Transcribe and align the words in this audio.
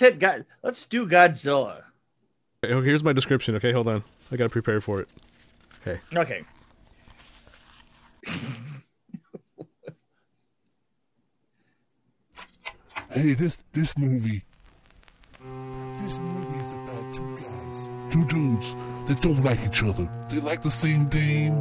let's 0.00 0.14
hit 0.14 0.18
God. 0.20 0.44
Let's 0.62 0.84
do 0.84 1.06
Godzilla. 1.06 1.82
Okay, 2.64 2.74
oh, 2.74 2.80
here's 2.80 3.02
my 3.02 3.12
description. 3.12 3.56
Okay, 3.56 3.72
hold 3.72 3.88
on. 3.88 4.04
I 4.30 4.36
gotta 4.36 4.50
prepare 4.50 4.80
for 4.80 5.00
it. 5.00 5.08
Okay. 5.82 6.00
Okay. 6.14 6.42
Hey, 13.10 13.32
this 13.32 13.62
this 13.72 13.96
movie. 13.96 14.44
This 15.40 16.18
movie 16.18 16.58
is 16.58 16.72
about 16.74 17.14
two 17.14 17.36
guys, 17.36 17.88
two 18.12 18.24
dudes 18.26 18.76
that 19.06 19.20
don't 19.22 19.42
like 19.42 19.58
each 19.64 19.82
other. 19.82 20.08
They 20.28 20.40
like 20.40 20.62
the 20.62 20.70
same 20.70 21.08
dame. 21.08 21.56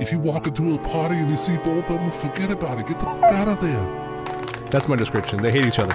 If 0.00 0.10
you 0.12 0.18
walk 0.18 0.46
into 0.46 0.74
a 0.74 0.78
party 0.78 1.14
and 1.14 1.30
you 1.30 1.36
see 1.36 1.56
both 1.58 1.84
of 1.84 2.00
them, 2.00 2.10
forget 2.10 2.50
about 2.50 2.80
it. 2.80 2.86
Get 2.86 2.98
the 2.98 3.08
f- 3.08 3.32
out 3.32 3.48
of 3.48 3.60
there. 3.60 4.66
That's 4.70 4.88
my 4.88 4.96
description. 4.96 5.40
They 5.40 5.52
hate 5.52 5.66
each 5.66 5.78
other. 5.78 5.94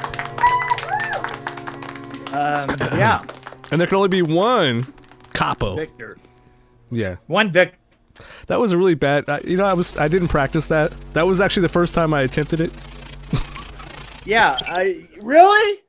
Um, 2.36 2.69
yeah, 3.00 3.23
And 3.72 3.80
there 3.80 3.88
can 3.88 3.97
only 3.97 4.09
be 4.09 4.22
one 4.22 4.91
capo. 5.33 5.75
Victor. 5.75 6.17
Yeah. 6.91 7.16
One 7.28 7.52
Vic. 7.52 7.75
That 8.47 8.59
was 8.59 8.72
a 8.72 8.78
really 8.78 8.94
bad. 8.95 9.25
I, 9.28 9.41
you 9.44 9.58
know, 9.58 9.66
I 9.66 9.73
was 9.73 9.97
I 9.97 10.08
didn't 10.08 10.28
practice 10.30 10.67
that. 10.67 10.94
That 11.13 11.28
was 11.28 11.41
actually 11.41 11.63
the 11.63 11.69
first 11.69 11.94
time 11.94 12.13
I 12.13 12.22
attempted 12.22 12.61
it. 12.61 12.72
Yeah, 14.28 14.58
I 14.59 15.08
really, 15.22 15.81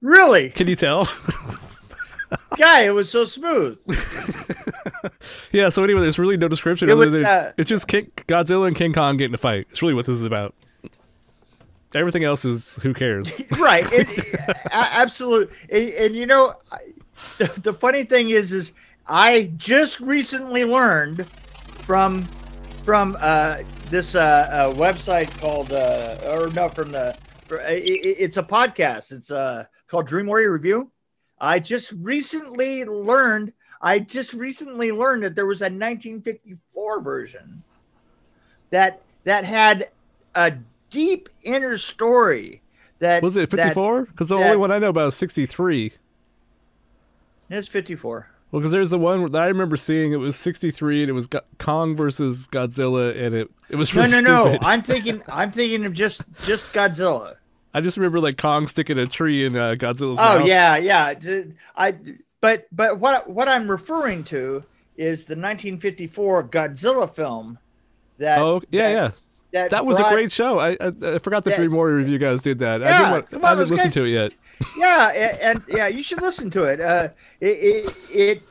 really, 0.00 0.48
Can 0.48 0.68
you 0.68 0.74
tell? 0.76 1.06
guy. 2.56 2.82
It 2.84 2.94
was 2.94 3.10
so 3.10 3.26
smooth. 3.26 3.78
yeah. 5.52 5.68
So 5.68 5.84
anyway, 5.84 6.00
there's 6.00 6.18
really 6.18 6.38
no 6.38 6.48
description 6.48 6.88
It 6.88 6.92
other 6.92 7.10
was, 7.10 7.12
than 7.12 7.24
uh, 7.26 7.52
it's 7.58 7.68
just 7.68 7.88
King, 7.88 8.10
Godzilla 8.26 8.66
and 8.68 8.74
King 8.74 8.94
Kong 8.94 9.18
getting 9.18 9.34
a 9.34 9.38
fight. 9.38 9.66
It's 9.68 9.82
really 9.82 9.92
what 9.92 10.06
this 10.06 10.16
is 10.16 10.24
about. 10.24 10.54
Everything 11.94 12.24
else 12.24 12.44
is 12.44 12.76
who 12.82 12.94
cares. 12.94 13.32
right. 13.58 13.84
It, 13.92 14.08
a- 14.48 14.72
absolute 14.72 15.50
and, 15.68 15.88
and 15.90 16.16
you 16.16 16.26
know 16.26 16.54
the, 17.38 17.52
the 17.62 17.74
funny 17.74 18.04
thing 18.04 18.30
is 18.30 18.52
is 18.52 18.72
i 19.06 19.50
just 19.56 20.00
recently 20.00 20.64
learned 20.64 21.26
from 21.86 22.22
from 22.84 23.16
uh 23.20 23.58
this 23.90 24.14
uh, 24.14 24.20
uh 24.70 24.72
website 24.74 25.30
called 25.40 25.72
uh 25.72 26.16
or 26.30 26.48
no 26.50 26.68
from 26.68 26.92
the 26.92 27.16
for, 27.46 27.58
it- 27.58 27.82
it's 27.82 28.36
a 28.36 28.42
podcast. 28.42 29.10
It's 29.12 29.30
uh 29.30 29.64
called 29.88 30.06
dream 30.06 30.26
warrior 30.26 30.52
review. 30.52 30.92
I 31.40 31.58
just 31.58 31.92
recently 31.92 32.84
learned 32.84 33.52
i 33.82 33.98
just 33.98 34.34
recently 34.34 34.92
learned 34.92 35.22
that 35.24 35.34
there 35.34 35.46
was 35.46 35.62
a 35.62 35.64
1954 35.64 37.00
version 37.00 37.62
that 38.70 39.00
that 39.24 39.44
had 39.44 39.88
a 40.34 40.52
deep 40.90 41.28
inner 41.42 41.78
story 41.78 42.60
that 42.98 43.22
Was 43.22 43.36
it 43.36 43.48
54? 43.50 44.04
Because 44.06 44.28
the 44.28 44.36
that- 44.36 44.44
only 44.44 44.56
one 44.56 44.70
I 44.70 44.78
know 44.78 44.90
about 44.90 45.08
is 45.08 45.14
63. 45.16 45.92
It's 47.48 47.68
54. 47.68 48.28
Well, 48.52 48.60
because 48.60 48.72
there's 48.72 48.90
the 48.90 48.98
one 48.98 49.30
that 49.30 49.42
I 49.42 49.46
remember 49.46 49.76
seeing. 49.76 50.12
It 50.12 50.16
was 50.16 50.34
63, 50.36 51.02
and 51.02 51.10
it 51.10 51.12
was 51.12 51.26
Go- 51.28 51.40
Kong 51.58 51.94
versus 51.96 52.48
Godzilla, 52.50 53.10
and 53.16 53.34
it 53.34 53.50
it 53.68 53.76
was 53.76 53.94
No, 53.94 54.02
really 54.02 54.22
no, 54.22 54.44
no. 54.44 54.48
stupid. 54.50 54.66
I'm 54.66 54.82
thinking. 54.82 55.22
I'm 55.28 55.52
thinking 55.52 55.86
of 55.86 55.92
just 55.92 56.22
just 56.44 56.64
Godzilla. 56.72 57.36
I 57.74 57.80
just 57.80 57.96
remember 57.96 58.18
like 58.18 58.36
Kong 58.38 58.66
sticking 58.66 58.98
a 58.98 59.06
tree 59.06 59.44
in 59.44 59.54
uh, 59.56 59.76
Godzilla's 59.78 60.18
Oh 60.20 60.40
mouth. 60.40 60.48
yeah, 60.48 60.76
yeah. 60.76 61.14
i 61.76 61.94
But 62.40 62.66
but 62.72 62.98
what 62.98 63.30
what 63.30 63.48
I'm 63.48 63.70
referring 63.70 64.24
to 64.24 64.64
is 64.96 65.24
the 65.26 65.34
1954 65.36 66.48
Godzilla 66.48 67.08
film. 67.08 67.58
That 68.18 68.40
Oh 68.40 68.60
yeah, 68.72 68.88
that, 68.88 68.92
yeah. 68.92 69.10
That, 69.52 69.70
That 69.70 69.84
was 69.84 69.98
a 69.98 70.04
great 70.04 70.30
show. 70.30 70.58
I 70.60 70.70
I, 70.80 70.92
I 71.02 71.18
forgot 71.18 71.42
the 71.44 71.50
That- 71.50 71.56
Dream 71.56 71.72
Warrior 71.72 71.96
review 71.96 72.18
guys 72.18 72.40
did 72.40 72.58
that. 72.60 72.82
I 72.82 72.86
didn't, 72.98 73.10
want, 73.10 73.24
I 73.32 73.36
on, 73.36 73.40
didn't 73.42 73.58
those 73.58 73.70
listen 73.72 73.86
guys- 73.88 73.94
to 73.94 74.04
it 74.04 74.10
yet. 74.10 74.36
Yeah, 74.76 75.08
and, 75.08 75.38
and 75.40 75.62
yeah, 75.68 75.86
you 75.88 76.02
should 76.02 76.22
listen 76.22 76.50
to 76.50 76.64
it. 76.64 76.80
Uh, 76.80 77.08
it, 77.40 77.46
it 77.46 77.96
it 78.10 78.42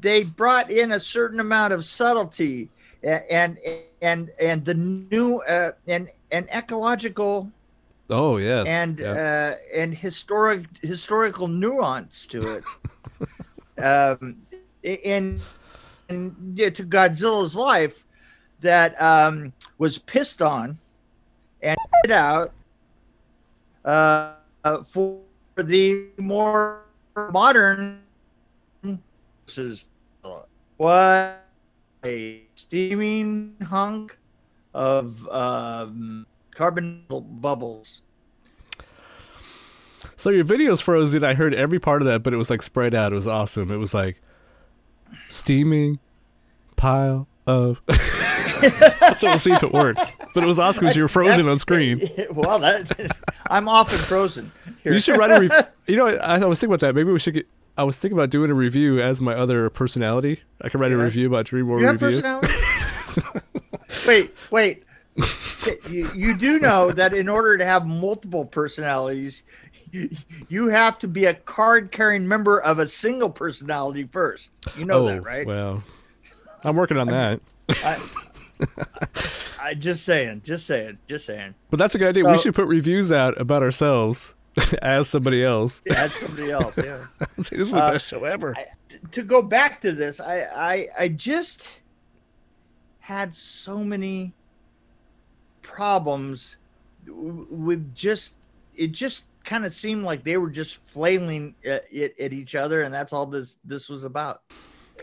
they 0.00 0.22
brought 0.24 0.70
in 0.70 0.92
a 0.92 1.00
certain 1.00 1.40
amount 1.40 1.72
of 1.72 1.84
subtlety 1.84 2.68
and 3.02 3.58
and 4.00 4.30
and 4.40 4.64
the 4.64 4.74
new 4.74 5.38
uh, 5.40 5.72
and 5.88 6.08
and 6.30 6.48
ecological 6.54 7.50
Oh 8.10 8.36
yes. 8.36 8.66
and 8.68 8.98
yeah. 9.00 9.56
uh, 9.56 9.78
and 9.80 9.94
historic 9.94 10.66
historical 10.82 11.48
nuance 11.48 12.26
to 12.26 12.56
it. 12.56 12.64
um, 13.82 14.36
in 14.82 15.40
in 16.08 16.36
yeah, 16.54 16.70
to 16.70 16.84
Godzilla's 16.84 17.56
life 17.56 18.04
that 18.64 19.00
um, 19.00 19.52
was 19.78 19.98
pissed 19.98 20.40
on 20.40 20.78
and 21.62 21.76
it 22.04 22.10
out 22.10 22.52
uh, 23.84 24.32
for 24.84 25.20
the 25.56 26.06
more 26.16 26.84
modern 27.30 28.00
This 28.82 29.58
is 29.58 29.86
what 30.78 31.44
a 32.04 32.42
steaming 32.54 33.54
hunk 33.62 34.16
of 34.72 35.28
um, 35.28 36.26
carbon 36.54 37.04
bubbles. 37.08 38.00
So 40.16 40.30
your 40.30 40.44
video's 40.44 40.80
frozen. 40.80 41.22
I 41.22 41.34
heard 41.34 41.54
every 41.54 41.78
part 41.78 42.00
of 42.00 42.06
that, 42.06 42.22
but 42.22 42.32
it 42.32 42.36
was 42.38 42.48
like 42.48 42.62
spread 42.62 42.94
out. 42.94 43.12
It 43.12 43.16
was 43.16 43.26
awesome. 43.26 43.70
It 43.70 43.76
was 43.76 43.92
like 43.92 44.22
steaming 45.28 45.98
pile 46.76 47.28
of. 47.46 47.82
so 49.16 49.28
we'll 49.28 49.38
see 49.38 49.52
if 49.52 49.62
it 49.62 49.72
works. 49.72 50.12
But 50.34 50.44
it 50.44 50.46
was 50.46 50.58
awesome 50.58 50.84
because 50.84 50.96
you 50.96 51.02
were 51.02 51.08
frozen 51.08 51.48
on 51.48 51.58
screen. 51.58 52.00
well, 52.30 52.58
that 52.58 53.16
I'm 53.50 53.68
often 53.68 53.98
frozen. 53.98 54.52
Here. 54.82 54.92
You 54.92 55.00
should 55.00 55.16
write 55.16 55.30
a 55.30 55.40
review. 55.40 55.58
You 55.86 55.96
know, 55.96 56.06
I, 56.06 56.40
I 56.40 56.44
was 56.44 56.60
thinking 56.60 56.72
about 56.74 56.86
that. 56.86 56.94
Maybe 56.94 57.12
we 57.12 57.18
should 57.18 57.34
get. 57.34 57.46
I 57.76 57.84
was 57.84 57.98
thinking 58.00 58.16
about 58.16 58.30
doing 58.30 58.50
a 58.50 58.54
review 58.54 59.00
as 59.00 59.20
my 59.20 59.34
other 59.34 59.68
personality. 59.68 60.40
I 60.60 60.68
could 60.68 60.80
write 60.80 60.92
a 60.92 60.96
review 60.96 61.26
about 61.26 61.46
Dream 61.46 61.66
War 61.66 61.80
You 61.80 61.86
have 61.86 62.00
Review. 62.00 62.22
personality. 62.22 62.52
wait, 64.06 64.34
wait. 64.50 64.84
You, 65.90 66.08
you 66.14 66.38
do 66.38 66.60
know 66.60 66.92
that 66.92 67.14
in 67.14 67.28
order 67.28 67.58
to 67.58 67.64
have 67.64 67.84
multiple 67.84 68.44
personalities, 68.44 69.42
you, 70.48 70.68
have 70.68 70.98
to 71.00 71.08
be 71.08 71.24
a 71.24 71.34
card-carrying 71.34 72.26
member 72.26 72.60
of 72.60 72.78
a 72.78 72.86
single 72.86 73.30
personality 73.30 74.08
first. 74.10 74.50
You 74.76 74.84
know 74.84 74.98
oh, 74.98 75.06
that, 75.06 75.22
right? 75.22 75.46
well, 75.46 75.82
I'm 76.62 76.76
working 76.76 76.96
on 76.96 77.08
that. 77.08 77.40
I, 77.68 78.02
I 79.60 79.74
just 79.74 80.04
saying, 80.04 80.42
just 80.44 80.66
saying, 80.66 80.98
just 81.08 81.26
saying. 81.26 81.54
But 81.70 81.78
that's 81.78 81.94
a 81.94 81.98
good 81.98 82.08
idea. 82.08 82.30
we 82.30 82.38
should 82.38 82.54
put 82.54 82.66
reviews 82.66 83.10
out 83.12 83.40
about 83.40 83.62
ourselves 83.62 84.34
as 84.82 85.08
somebody 85.08 85.42
else. 85.44 85.82
Yeah, 85.86 85.94
that's 85.94 86.16
somebody 86.26 86.50
else. 86.50 86.76
Yeah. 86.78 87.06
This 87.36 87.52
is 87.52 87.72
the 87.72 87.78
Uh, 87.82 87.92
best 87.92 88.06
show 88.08 88.24
ever. 88.24 88.54
I, 88.56 88.66
to 89.12 89.22
go 89.22 89.42
back 89.42 89.80
to 89.82 89.92
this, 89.92 90.20
I, 90.20 90.42
I 90.42 90.88
I 90.98 91.08
just 91.08 91.80
had 93.00 93.34
so 93.34 93.78
many 93.78 94.32
problems 95.62 96.56
with 97.06 97.94
just 97.94 98.36
it 98.76 98.92
just 98.92 99.26
kind 99.44 99.64
of 99.66 99.72
seemed 99.72 100.04
like 100.04 100.24
they 100.24 100.36
were 100.38 100.48
just 100.50 100.82
flailing 100.86 101.54
at, 101.64 101.84
it 101.92 102.18
at 102.18 102.32
each 102.32 102.54
other 102.54 102.82
and 102.82 102.94
that's 102.94 103.12
all 103.12 103.26
this 103.26 103.58
this 103.64 103.88
was 103.90 104.04
about 104.04 104.40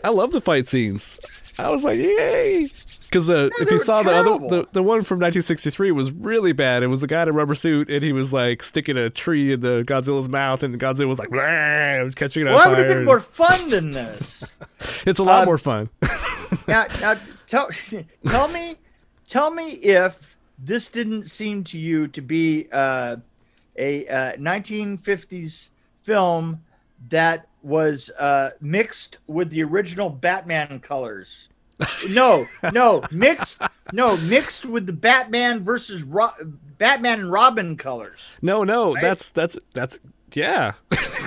I 0.04 0.10
love 0.10 0.32
the 0.32 0.40
fight 0.40 0.68
scenes. 0.68 1.18
I 1.58 1.70
was 1.70 1.84
like, 1.84 1.98
yay! 1.98 2.68
Because 3.12 3.28
uh, 3.28 3.50
if 3.60 3.70
you 3.70 3.76
saw 3.76 4.02
the 4.02 4.10
other, 4.10 4.38
the, 4.38 4.68
the 4.72 4.82
one 4.82 5.04
from 5.04 5.18
1963 5.18 5.90
was 5.92 6.10
really 6.10 6.52
bad. 6.52 6.82
It 6.82 6.86
was 6.86 7.02
a 7.02 7.06
guy 7.06 7.22
in 7.22 7.28
a 7.28 7.32
rubber 7.32 7.54
suit, 7.54 7.90
and 7.90 8.02
he 8.02 8.10
was 8.10 8.32
like 8.32 8.62
sticking 8.62 8.96
a 8.96 9.10
tree 9.10 9.52
in 9.52 9.60
the 9.60 9.84
Godzilla's 9.86 10.30
mouth, 10.30 10.62
and 10.62 10.80
Godzilla 10.80 11.08
was 11.08 11.18
like, 11.18 11.28
"Blah," 11.28 11.42
it 11.42 12.04
was 12.04 12.14
catching 12.14 12.42
it 12.42 12.48
on 12.48 12.54
well 12.54 12.64
that 12.64 12.68
would 12.70 12.78
fire. 12.78 12.88
have 12.88 12.96
been 12.96 13.04
more 13.04 13.20
fun 13.20 13.68
than 13.68 13.90
this 13.90 14.44
it's 15.06 15.18
a 15.18 15.24
lot 15.24 15.40
um, 15.40 15.44
more 15.44 15.58
fun. 15.58 15.90
now 16.66 16.86
now 17.00 17.18
tell 17.46 17.68
tell 18.26 18.48
me 18.48 18.76
tell 19.26 19.50
me 19.50 19.72
if 19.72 20.38
this 20.58 20.88
didn't 20.88 21.24
seem 21.24 21.64
to 21.64 21.78
you 21.78 22.08
to 22.08 22.22
be 22.22 22.66
uh, 22.72 23.16
a 23.76 24.06
uh, 24.08 24.32
1950s 24.36 25.70
film 26.00 26.62
that 27.10 27.46
was 27.62 28.10
uh, 28.18 28.50
mixed 28.60 29.18
with 29.26 29.50
the 29.50 29.62
original 29.62 30.10
Batman 30.10 30.80
colors. 30.80 31.48
No, 32.10 32.46
no, 32.72 33.02
mixed. 33.10 33.60
No, 33.92 34.16
mixed 34.18 34.64
with 34.64 34.86
the 34.86 34.92
Batman 34.92 35.60
versus 35.60 36.02
Ro- 36.02 36.30
Batman 36.78 37.20
and 37.20 37.32
Robin 37.32 37.76
colors, 37.76 38.36
no, 38.40 38.62
no, 38.62 38.94
right? 38.94 39.02
that's 39.02 39.32
that's 39.32 39.58
that's 39.74 39.98
yeah. 40.32 40.72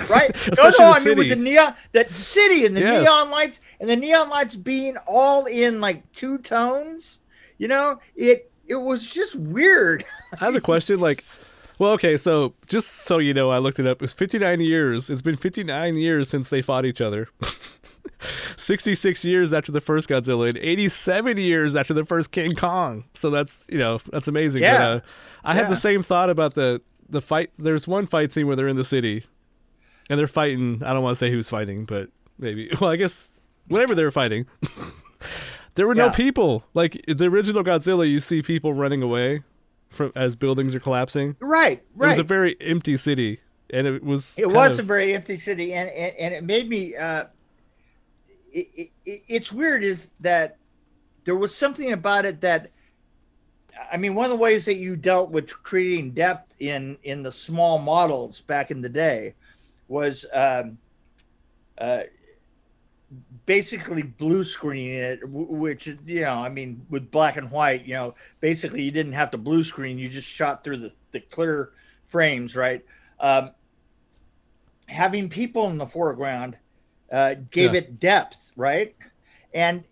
right? 0.08 0.34
no, 0.58 0.70
no, 0.78 0.92
I 0.92 1.04
mean 1.04 1.18
with 1.18 1.28
the 1.28 1.36
neon, 1.36 1.74
that 1.92 2.14
city 2.14 2.64
and 2.64 2.76
the 2.76 2.80
Yes. 2.80 3.02
neon 3.04 3.30
lights, 3.30 3.60
and 3.80 3.88
the 3.88 3.96
neon 3.96 4.28
lights 4.30 4.56
being 4.56 4.96
all 5.06 5.44
in 5.46 5.80
like 5.80 6.10
two 6.12 6.38
tones. 6.38 7.20
You 7.58 7.68
know, 7.68 8.00
it 8.14 8.50
it 8.66 8.76
was 8.76 9.06
just 9.06 9.34
weird. 9.36 10.04
I 10.40 10.44
have 10.44 10.54
a 10.54 10.60
question. 10.60 11.00
Like, 11.00 11.24
well, 11.78 11.92
okay, 11.92 12.16
so 12.16 12.54
just 12.66 12.88
so 12.88 13.18
you 13.18 13.34
know, 13.34 13.50
I 13.50 13.58
looked 13.58 13.78
it 13.78 13.86
up. 13.86 14.02
It's 14.02 14.12
59 14.12 14.60
years. 14.60 15.10
It's 15.10 15.22
been 15.22 15.36
59 15.36 15.96
years 15.96 16.28
since 16.28 16.48
they 16.48 16.62
fought 16.62 16.84
each 16.84 17.00
other. 17.00 17.28
66 18.56 19.24
years 19.24 19.52
after 19.52 19.72
the 19.72 19.80
first 19.80 20.08
Godzilla, 20.08 20.48
and 20.48 20.58
87 20.58 21.38
years 21.38 21.76
after 21.76 21.92
the 21.92 22.04
first 22.04 22.32
King 22.32 22.54
Kong. 22.54 23.04
So 23.14 23.30
that's 23.30 23.66
you 23.68 23.78
know 23.78 23.98
that's 24.10 24.28
amazing. 24.28 24.62
Yeah. 24.62 24.78
But, 24.78 24.82
uh, 24.82 25.00
I 25.44 25.54
had 25.54 25.68
the 25.68 25.76
same 25.76 26.02
thought 26.02 26.30
about 26.30 26.54
the 26.54 26.80
the 27.08 27.20
fight. 27.20 27.50
There's 27.58 27.86
one 27.86 28.06
fight 28.06 28.32
scene 28.32 28.46
where 28.46 28.56
they're 28.56 28.68
in 28.68 28.76
the 28.76 28.84
city, 28.84 29.24
and 30.08 30.18
they're 30.18 30.26
fighting. 30.26 30.82
I 30.84 30.92
don't 30.92 31.02
want 31.02 31.12
to 31.12 31.18
say 31.18 31.30
who's 31.30 31.48
fighting, 31.48 31.84
but 31.84 32.10
maybe. 32.38 32.70
Well, 32.80 32.90
I 32.90 32.96
guess 32.96 33.40
whatever 33.68 33.94
they're 33.94 34.10
fighting. 34.10 34.46
there 35.74 35.86
were 35.86 35.94
no 35.94 36.10
people. 36.10 36.64
Like 36.74 37.02
the 37.06 37.26
original 37.26 37.62
Godzilla, 37.62 38.08
you 38.08 38.20
see 38.20 38.42
people 38.42 38.72
running 38.72 39.02
away 39.02 39.42
from 39.96 40.12
as 40.14 40.36
buildings 40.36 40.74
are 40.74 40.80
collapsing. 40.80 41.36
Right, 41.40 41.82
right. 41.94 42.06
It 42.06 42.10
was 42.10 42.18
a 42.18 42.22
very 42.22 42.56
empty 42.60 42.96
city, 42.96 43.40
and 43.70 43.86
it 43.86 44.04
was. 44.04 44.38
It 44.38 44.48
was 44.48 44.78
a 44.78 44.82
very 44.82 45.14
empty 45.14 45.36
city, 45.38 45.72
and 45.72 45.88
and, 45.88 46.16
and 46.16 46.34
it 46.34 46.44
made 46.44 46.68
me. 46.68 46.94
Uh, 46.96 47.24
it, 48.52 48.90
it- 49.04 49.22
it's 49.28 49.52
weird 49.52 49.82
is 49.84 50.10
that 50.20 50.56
there 51.24 51.36
was 51.36 51.54
something 51.54 51.92
about 51.92 52.24
it 52.24 52.40
that, 52.40 52.70
I 53.92 53.96
mean, 53.96 54.14
one 54.14 54.24
of 54.24 54.30
the 54.30 54.36
ways 54.36 54.64
that 54.64 54.76
you 54.76 54.96
dealt 54.96 55.30
with 55.30 55.50
creating 55.62 56.12
depth 56.12 56.54
in 56.58 56.98
in 57.04 57.22
the 57.22 57.30
small 57.32 57.78
models 57.78 58.40
back 58.40 58.70
in 58.70 58.80
the 58.80 58.88
day 58.88 59.34
was 59.88 60.24
um, 60.32 60.78
uh, 61.78 62.00
basically 63.46 64.02
blue 64.02 64.44
screen 64.44 64.92
it, 64.92 65.20
which 65.28 65.86
you 66.06 66.22
know, 66.22 66.34
I 66.34 66.48
mean, 66.48 66.84
with 66.90 67.10
black 67.10 67.36
and 67.36 67.50
white, 67.50 67.84
you 67.86 67.94
know, 67.94 68.14
basically 68.40 68.82
you 68.82 68.90
didn't 68.90 69.12
have 69.12 69.30
to 69.32 69.38
blue 69.38 69.62
screen; 69.64 69.98
you 69.98 70.08
just 70.08 70.28
shot 70.28 70.64
through 70.64 70.78
the 70.78 70.92
the 71.12 71.20
clear 71.20 71.70
frames, 72.04 72.56
right? 72.56 72.84
Um, 73.20 73.50
having 74.88 75.28
people 75.28 75.68
in 75.68 75.78
the 75.78 75.86
foreground 75.86 76.56
uh, 77.10 77.34
gave 77.50 77.72
Yeah. 77.72 77.78
it 77.78 78.00
depth, 78.00 78.50
right? 78.56 78.94
And 79.54 79.84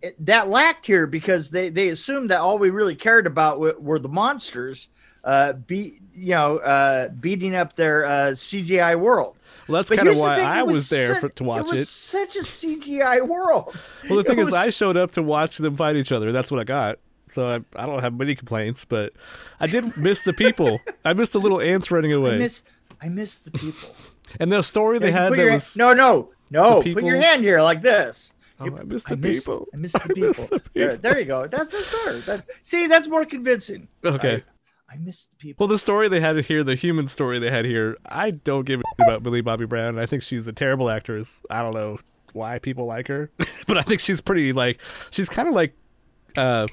it, 0.00 0.16
that 0.24 0.48
lacked 0.48 0.86
here 0.86 1.06
because 1.06 1.50
they 1.50 1.68
they 1.68 1.88
assumed 1.88 2.30
that 2.30 2.40
all 2.40 2.58
we 2.58 2.70
really 2.70 2.94
cared 2.94 3.26
about 3.26 3.60
were, 3.60 3.76
were 3.78 3.98
the 3.98 4.08
monsters, 4.08 4.88
uh, 5.24 5.52
be 5.54 5.98
you 6.14 6.34
know, 6.34 6.58
uh, 6.58 7.08
beating 7.08 7.54
up 7.56 7.74
their 7.74 8.04
uh, 8.04 8.10
CGI 8.32 8.98
world. 8.98 9.36
Well, 9.68 9.80
that's 9.82 9.90
kind 9.90 10.08
of 10.08 10.18
why 10.18 10.36
thing, 10.36 10.46
I 10.46 10.60
it 10.60 10.66
was, 10.66 10.88
there 10.88 11.12
such- 11.14 11.20
for, 11.20 11.28
to 11.30 11.44
watch 11.44 11.66
it. 11.66 11.70
Was 11.72 11.80
it. 11.80 11.86
such 11.88 12.36
a 12.36 12.40
CGI 12.42 13.26
world. 13.26 13.74
Well, 14.08 14.18
the 14.18 14.24
thing 14.24 14.38
It 14.38 14.42
is, 14.42 14.46
was- 14.46 14.54
I 14.54 14.70
showed 14.70 14.96
up 14.96 15.12
to 15.12 15.22
watch 15.22 15.58
them 15.58 15.76
fight 15.76 15.96
each 15.96 16.12
other. 16.12 16.32
That's 16.32 16.50
what 16.50 16.60
I 16.60 16.64
got. 16.64 16.98
So 17.30 17.46
I, 17.46 17.60
I 17.82 17.86
don't 17.86 18.00
have 18.00 18.12
many 18.14 18.34
complaints, 18.34 18.84
but 18.84 19.12
I 19.58 19.66
did 19.66 19.96
miss 19.96 20.22
the 20.24 20.32
people. 20.34 20.80
I 21.04 21.14
missed 21.14 21.32
the 21.32 21.40
little 21.40 21.60
ants 21.60 21.90
running 21.90 22.12
I 22.12 22.16
away, 22.16 22.38
miss 22.38 22.62
I 23.00 23.08
miss 23.08 23.38
the 23.38 23.50
people. 23.52 23.94
and 24.38 24.52
the 24.52 24.62
story 24.62 24.98
they 24.98 25.06
You 25.06 25.12
had 25.12 25.32
that 25.32 25.50
was 25.52 25.76
no, 25.76 25.92
no, 25.94 26.30
no. 26.50 26.82
Put 26.82 27.04
your 27.04 27.16
hand 27.16 27.42
here 27.42 27.62
like 27.62 27.80
this. 27.80 28.34
Oh, 28.60 28.66
I 28.66 28.82
miss 28.84 29.04
the 29.04 29.16
miss, 29.16 29.40
people. 29.44 29.66
I 29.72 29.76
miss 29.78 29.92
the 29.92 30.00
people. 30.14 30.22
miss 30.28 30.46
the 30.46 30.62
There, 30.74 30.88
people. 30.90 30.98
there 31.02 31.18
you 31.18 31.24
go. 31.24 31.46
That's 31.48 31.70
the 31.72 31.80
story. 31.80 32.20
That's 32.20 32.46
see, 32.62 32.86
that's 32.86 33.08
more 33.08 33.24
convincing. 33.24 33.88
okay. 34.04 34.42
I, 34.92 34.98
miss 34.98 35.26
the 35.26 35.36
people. 35.36 35.64
Well, 35.64 35.68
the 35.68 35.78
story 35.78 36.08
they 36.08 36.20
had 36.20 36.38
here, 36.44 36.62
the 36.62 36.74
human 36.74 37.06
story 37.06 37.38
they 37.38 37.50
had 37.50 37.64
here, 37.64 37.96
I 38.04 38.32
don't 38.32 38.64
give 38.64 38.80
a 38.80 38.82
shit 38.82 39.06
about 39.06 39.22
Billy 39.22 39.40
Bobby 39.40 39.64
Brown. 39.64 39.98
I 39.98 40.06
think 40.06 40.22
she's 40.22 40.46
a 40.46 40.52
terrible 40.52 40.90
actress. 40.90 41.42
I 41.50 41.62
don't 41.62 41.74
know 41.74 41.98
why 42.32 42.58
people 42.58 42.86
like 42.86 43.08
her, 43.08 43.30
but 43.66 43.78
I 43.78 43.82
think 43.82 44.00
she's 44.00 44.20
pretty 44.20 44.52
like 44.52 44.80
she's 45.10 45.28
kind 45.28 45.48
of 45.48 45.54
like 45.54 45.74
uh 46.36 46.66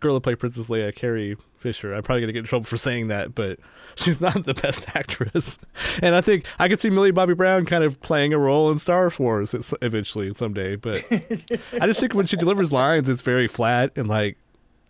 girl 0.00 0.14
that 0.14 0.20
played 0.20 0.38
Princess 0.38 0.68
Leia, 0.68 0.94
Carrie 0.94 1.36
Fisher. 1.56 1.94
I'm 1.94 2.02
probably 2.02 2.22
gonna 2.22 2.32
get 2.32 2.40
in 2.40 2.44
trouble 2.44 2.64
for 2.64 2.76
saying 2.76 3.08
that, 3.08 3.34
but 3.34 3.58
she's 3.94 4.20
not 4.20 4.44
the 4.44 4.54
best 4.54 4.86
actress. 4.94 5.58
And 6.02 6.14
I 6.14 6.20
think 6.20 6.44
I 6.58 6.68
could 6.68 6.80
see 6.80 6.90
Millie 6.90 7.10
Bobby 7.10 7.34
Brown 7.34 7.64
kind 7.66 7.84
of 7.84 8.00
playing 8.00 8.32
a 8.32 8.38
role 8.38 8.70
in 8.70 8.78
Star 8.78 9.10
Wars 9.18 9.54
eventually 9.80 10.32
someday. 10.34 10.76
But 10.76 11.04
I 11.10 11.86
just 11.86 12.00
think 12.00 12.14
when 12.14 12.26
she 12.26 12.36
delivers 12.36 12.72
lines, 12.72 13.08
it's 13.08 13.22
very 13.22 13.46
flat 13.46 13.92
and 13.96 14.08
like 14.08 14.36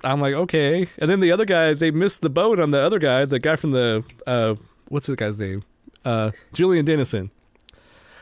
I'm 0.05 0.21
like, 0.21 0.35
okay. 0.35 0.89
And 0.99 1.11
then 1.11 1.21
the 1.21 1.33
other 1.33 1.45
guy, 1.45 1.75
they 1.75 1.91
missed 1.91 2.21
the 2.23 2.31
boat 2.31 2.59
on 2.61 2.71
the 2.71 2.81
other 2.81 2.99
guy, 2.99 3.25
the 3.25 3.39
guy 3.39 3.57
from 3.57 3.73
the 3.73 4.05
uh 4.27 4.55
what's 4.89 5.07
the 5.07 5.17
guy's 5.17 5.39
name? 5.39 5.63
Uh 6.05 6.31
Julian 6.53 6.85
Dennison. 6.85 7.31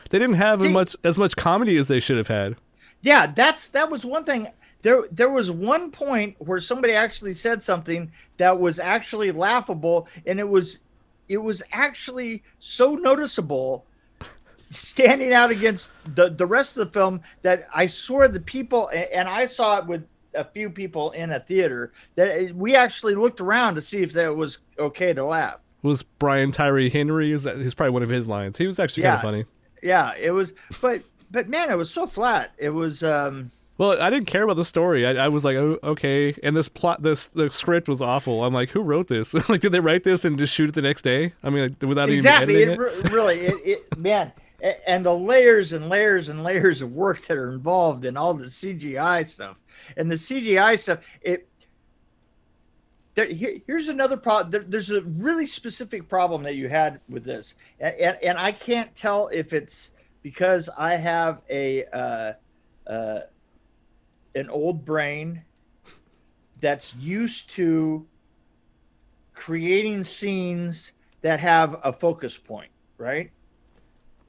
They 0.09 0.19
didn't 0.19 0.35
have 0.35 0.61
as 0.61 0.71
much 0.71 0.95
as 1.03 1.17
much 1.17 1.35
comedy 1.35 1.77
as 1.77 1.87
they 1.87 1.99
should 1.99 2.17
have 2.17 2.27
had. 2.27 2.55
Yeah, 3.01 3.27
that's 3.27 3.69
that 3.69 3.89
was 3.89 4.05
one 4.05 4.23
thing. 4.25 4.47
There 4.83 5.03
there 5.11 5.29
was 5.29 5.51
one 5.51 5.91
point 5.91 6.35
where 6.39 6.59
somebody 6.59 6.93
actually 6.93 7.33
said 7.33 7.63
something 7.63 8.11
that 8.37 8.59
was 8.59 8.79
actually 8.79 9.31
laughable, 9.31 10.07
and 10.25 10.39
it 10.39 10.47
was 10.47 10.79
it 11.29 11.37
was 11.37 11.63
actually 11.71 12.43
so 12.59 12.95
noticeable 12.95 13.85
standing 14.69 15.33
out 15.33 15.51
against 15.51 15.93
the 16.15 16.29
the 16.29 16.45
rest 16.45 16.77
of 16.77 16.87
the 16.87 16.93
film 16.99 17.21
that 17.41 17.63
I 17.73 17.87
swear 17.87 18.27
the 18.27 18.39
people 18.39 18.89
a- 18.93 19.15
and 19.15 19.27
I 19.27 19.45
saw 19.45 19.77
it 19.77 19.85
with 19.85 20.03
a 20.33 20.43
few 20.43 20.69
people 20.69 21.11
in 21.11 21.31
a 21.31 21.39
theater 21.39 21.91
that 22.15 22.55
we 22.55 22.75
actually 22.75 23.15
looked 23.15 23.41
around 23.41 23.75
to 23.75 23.81
see 23.81 24.03
if 24.03 24.13
that 24.13 24.35
was 24.35 24.59
okay 24.79 25.13
to 25.13 25.23
laugh. 25.23 25.59
Was 25.83 26.03
Brian 26.03 26.51
Tyree 26.51 26.89
Henry? 26.89 27.31
Is 27.31 27.43
that 27.43 27.57
he's 27.57 27.73
probably 27.73 27.91
one 27.91 28.03
of 28.03 28.09
his 28.09 28.27
lines. 28.27 28.57
He 28.57 28.67
was 28.67 28.79
actually 28.79 29.03
kind 29.03 29.15
of 29.15 29.21
funny. 29.21 29.45
Yeah, 29.81 30.13
it 30.19 30.31
was, 30.31 30.53
but 30.79 31.03
but 31.31 31.49
man, 31.49 31.71
it 31.71 31.75
was 31.75 31.89
so 31.89 32.05
flat. 32.05 32.51
It 32.57 32.69
was. 32.69 33.01
um 33.03 33.51
Well, 33.77 33.99
I 33.99 34.11
didn't 34.11 34.27
care 34.27 34.43
about 34.43 34.57
the 34.57 34.65
story. 34.65 35.07
I, 35.07 35.25
I 35.25 35.27
was 35.29 35.43
like, 35.43 35.55
oh, 35.55 35.79
okay. 35.83 36.35
And 36.43 36.55
this 36.55 36.69
plot, 36.69 37.01
this 37.01 37.27
the 37.27 37.49
script 37.49 37.87
was 37.87 38.01
awful. 38.01 38.43
I'm 38.43 38.53
like, 38.53 38.69
who 38.69 38.81
wrote 38.81 39.07
this? 39.07 39.33
like, 39.49 39.61
did 39.61 39.71
they 39.71 39.79
write 39.79 40.03
this 40.03 40.23
and 40.23 40.37
just 40.37 40.53
shoot 40.53 40.69
it 40.69 40.75
the 40.75 40.83
next 40.83 41.01
day? 41.01 41.33
I 41.43 41.49
mean, 41.49 41.75
like, 41.79 41.89
without 41.89 42.09
exactly 42.11 42.61
even 42.61 42.69
it, 42.69 42.79
editing 42.79 43.01
it. 43.01 43.05
re- 43.05 43.15
really 43.15 43.39
it, 43.39 43.55
it 43.65 43.97
man 43.97 44.31
and 44.87 45.05
the 45.05 45.13
layers 45.13 45.73
and 45.73 45.89
layers 45.89 46.29
and 46.29 46.43
layers 46.43 46.81
of 46.81 46.93
work 46.93 47.21
that 47.21 47.37
are 47.37 47.51
involved 47.51 48.05
in 48.05 48.17
all 48.17 48.33
the 48.33 48.45
cgi 48.45 49.27
stuff 49.27 49.57
and 49.97 50.11
the 50.11 50.15
cgi 50.15 50.77
stuff 50.77 50.99
it 51.21 51.47
there, 53.13 53.25
here, 53.25 53.57
here's 53.67 53.89
another 53.89 54.17
problem 54.17 54.51
there, 54.51 54.63
there's 54.63 54.91
a 54.91 55.01
really 55.01 55.45
specific 55.45 56.07
problem 56.07 56.43
that 56.43 56.55
you 56.55 56.69
had 56.69 57.01
with 57.09 57.23
this 57.23 57.55
and, 57.79 57.95
and, 57.95 58.17
and 58.23 58.37
i 58.37 58.51
can't 58.51 58.95
tell 58.95 59.27
if 59.29 59.53
it's 59.53 59.91
because 60.21 60.69
i 60.77 60.95
have 60.95 61.41
a 61.49 61.83
uh, 61.85 62.33
uh, 62.87 63.21
an 64.35 64.49
old 64.49 64.85
brain 64.85 65.43
that's 66.61 66.95
used 66.95 67.49
to 67.49 68.05
creating 69.33 70.03
scenes 70.03 70.93
that 71.21 71.39
have 71.39 71.79
a 71.83 71.91
focus 71.91 72.37
point, 72.37 72.71
right? 72.97 73.31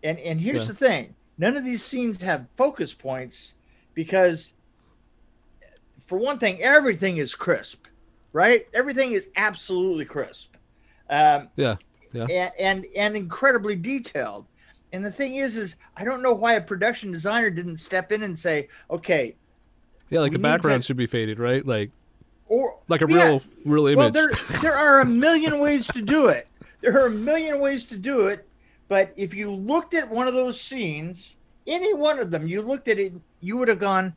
And 0.02 0.18
and 0.18 0.40
here's 0.40 0.62
Yeah. 0.62 0.66
the 0.68 0.75
thing: 0.75 1.14
none 1.38 1.56
of 1.56 1.64
these 1.64 1.82
scenes 1.85 2.21
have 2.23 2.47
focus 2.56 2.92
points 2.94 3.54
because, 3.94 4.54
for 6.06 6.18
one 6.18 6.38
thing, 6.38 6.61
everything 6.62 7.16
is 7.18 7.35
crisp, 7.35 7.87
right? 8.32 8.66
Everything 8.75 9.12
is 9.12 9.28
absolutely 9.37 10.04
crisp, 10.04 10.56
um, 11.09 11.49
Yeah, 11.56 11.76
yeah. 12.12 12.26
and, 12.30 12.52
and 12.59 12.87
and 12.97 13.16
incredibly 13.16 13.76
detailed. 13.76 14.47
And 14.94 15.04
the 15.04 15.11
thing 15.11 15.37
is, 15.37 15.56
is 15.56 15.76
I 15.97 16.04
don't 16.04 16.23
know 16.23 16.35
why 16.35 16.54
a 16.54 16.61
production 16.61 17.12
designer 17.12 17.49
didn't 17.49 17.78
step 17.78 18.12
in 18.12 18.23
and 18.25 18.38
say, 18.38 18.68
okay, 18.90 19.37
Yeah, 20.11 20.21
like 20.21 20.32
the 20.32 20.38
background 20.38 20.82
to- 20.82 20.87
should 20.88 20.97
be 20.99 21.06
faded, 21.06 21.38
right? 21.38 21.64
Like, 21.64 21.90
or 22.47 22.78
like 22.88 23.00
a 23.00 23.06
yeah, 23.09 23.25
real, 23.25 23.42
real 23.64 23.87
image. 23.87 23.97
Well, 23.99 24.11
there 24.11 24.30
there 24.61 24.75
are 24.75 25.00
a 25.00 25.06
million 25.06 25.59
ways 25.61 25.87
to 25.88 26.02
do 26.02 26.26
it. 26.26 26.47
There 26.80 27.00
are 27.00 27.06
a 27.06 27.11
million 27.11 27.61
ways 27.61 27.87
to 27.87 27.97
do 27.97 28.26
it, 28.26 28.47
but 28.92 29.11
if 29.16 29.32
you 29.32 29.50
looked 29.50 29.94
at 29.94 30.11
one 30.11 30.28
of 30.28 30.34
those 30.34 30.61
scenes, 30.61 31.38
any 31.66 31.94
one 31.94 32.18
of 32.18 32.30
them, 32.30 32.46
you 32.46 32.61
looked 32.61 32.88
at 32.88 32.99
it, 32.99 33.14
you 33.40 33.56
would 33.56 33.68
have 33.68 33.78
gone, 33.78 34.14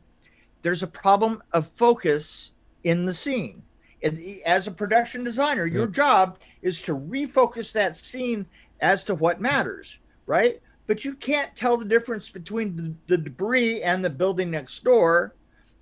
"There's 0.60 0.82
a 0.82 0.86
problem 0.86 1.42
of 1.54 1.66
focus 1.66 2.52
in 2.84 3.06
the 3.06 3.14
scene." 3.14 3.62
And 4.02 4.22
as 4.44 4.66
a 4.66 4.70
production 4.70 5.24
designer, 5.24 5.64
your 5.64 5.86
job 5.86 6.40
is 6.60 6.82
to 6.82 6.92
refocus 6.92 7.72
that 7.72 7.96
scene 7.96 8.44
as 8.82 9.02
to 9.04 9.14
what 9.14 9.40
matters, 9.40 9.98
right? 10.26 10.60
But 10.86 11.06
you 11.06 11.14
can't 11.14 11.56
tell 11.56 11.78
the 11.78 11.86
difference 11.86 12.28
between 12.28 12.98
the, 13.06 13.16
debris 13.16 13.82
and 13.82 14.04
the 14.04 14.10
building 14.10 14.50
next 14.50 14.84
door 14.84 15.32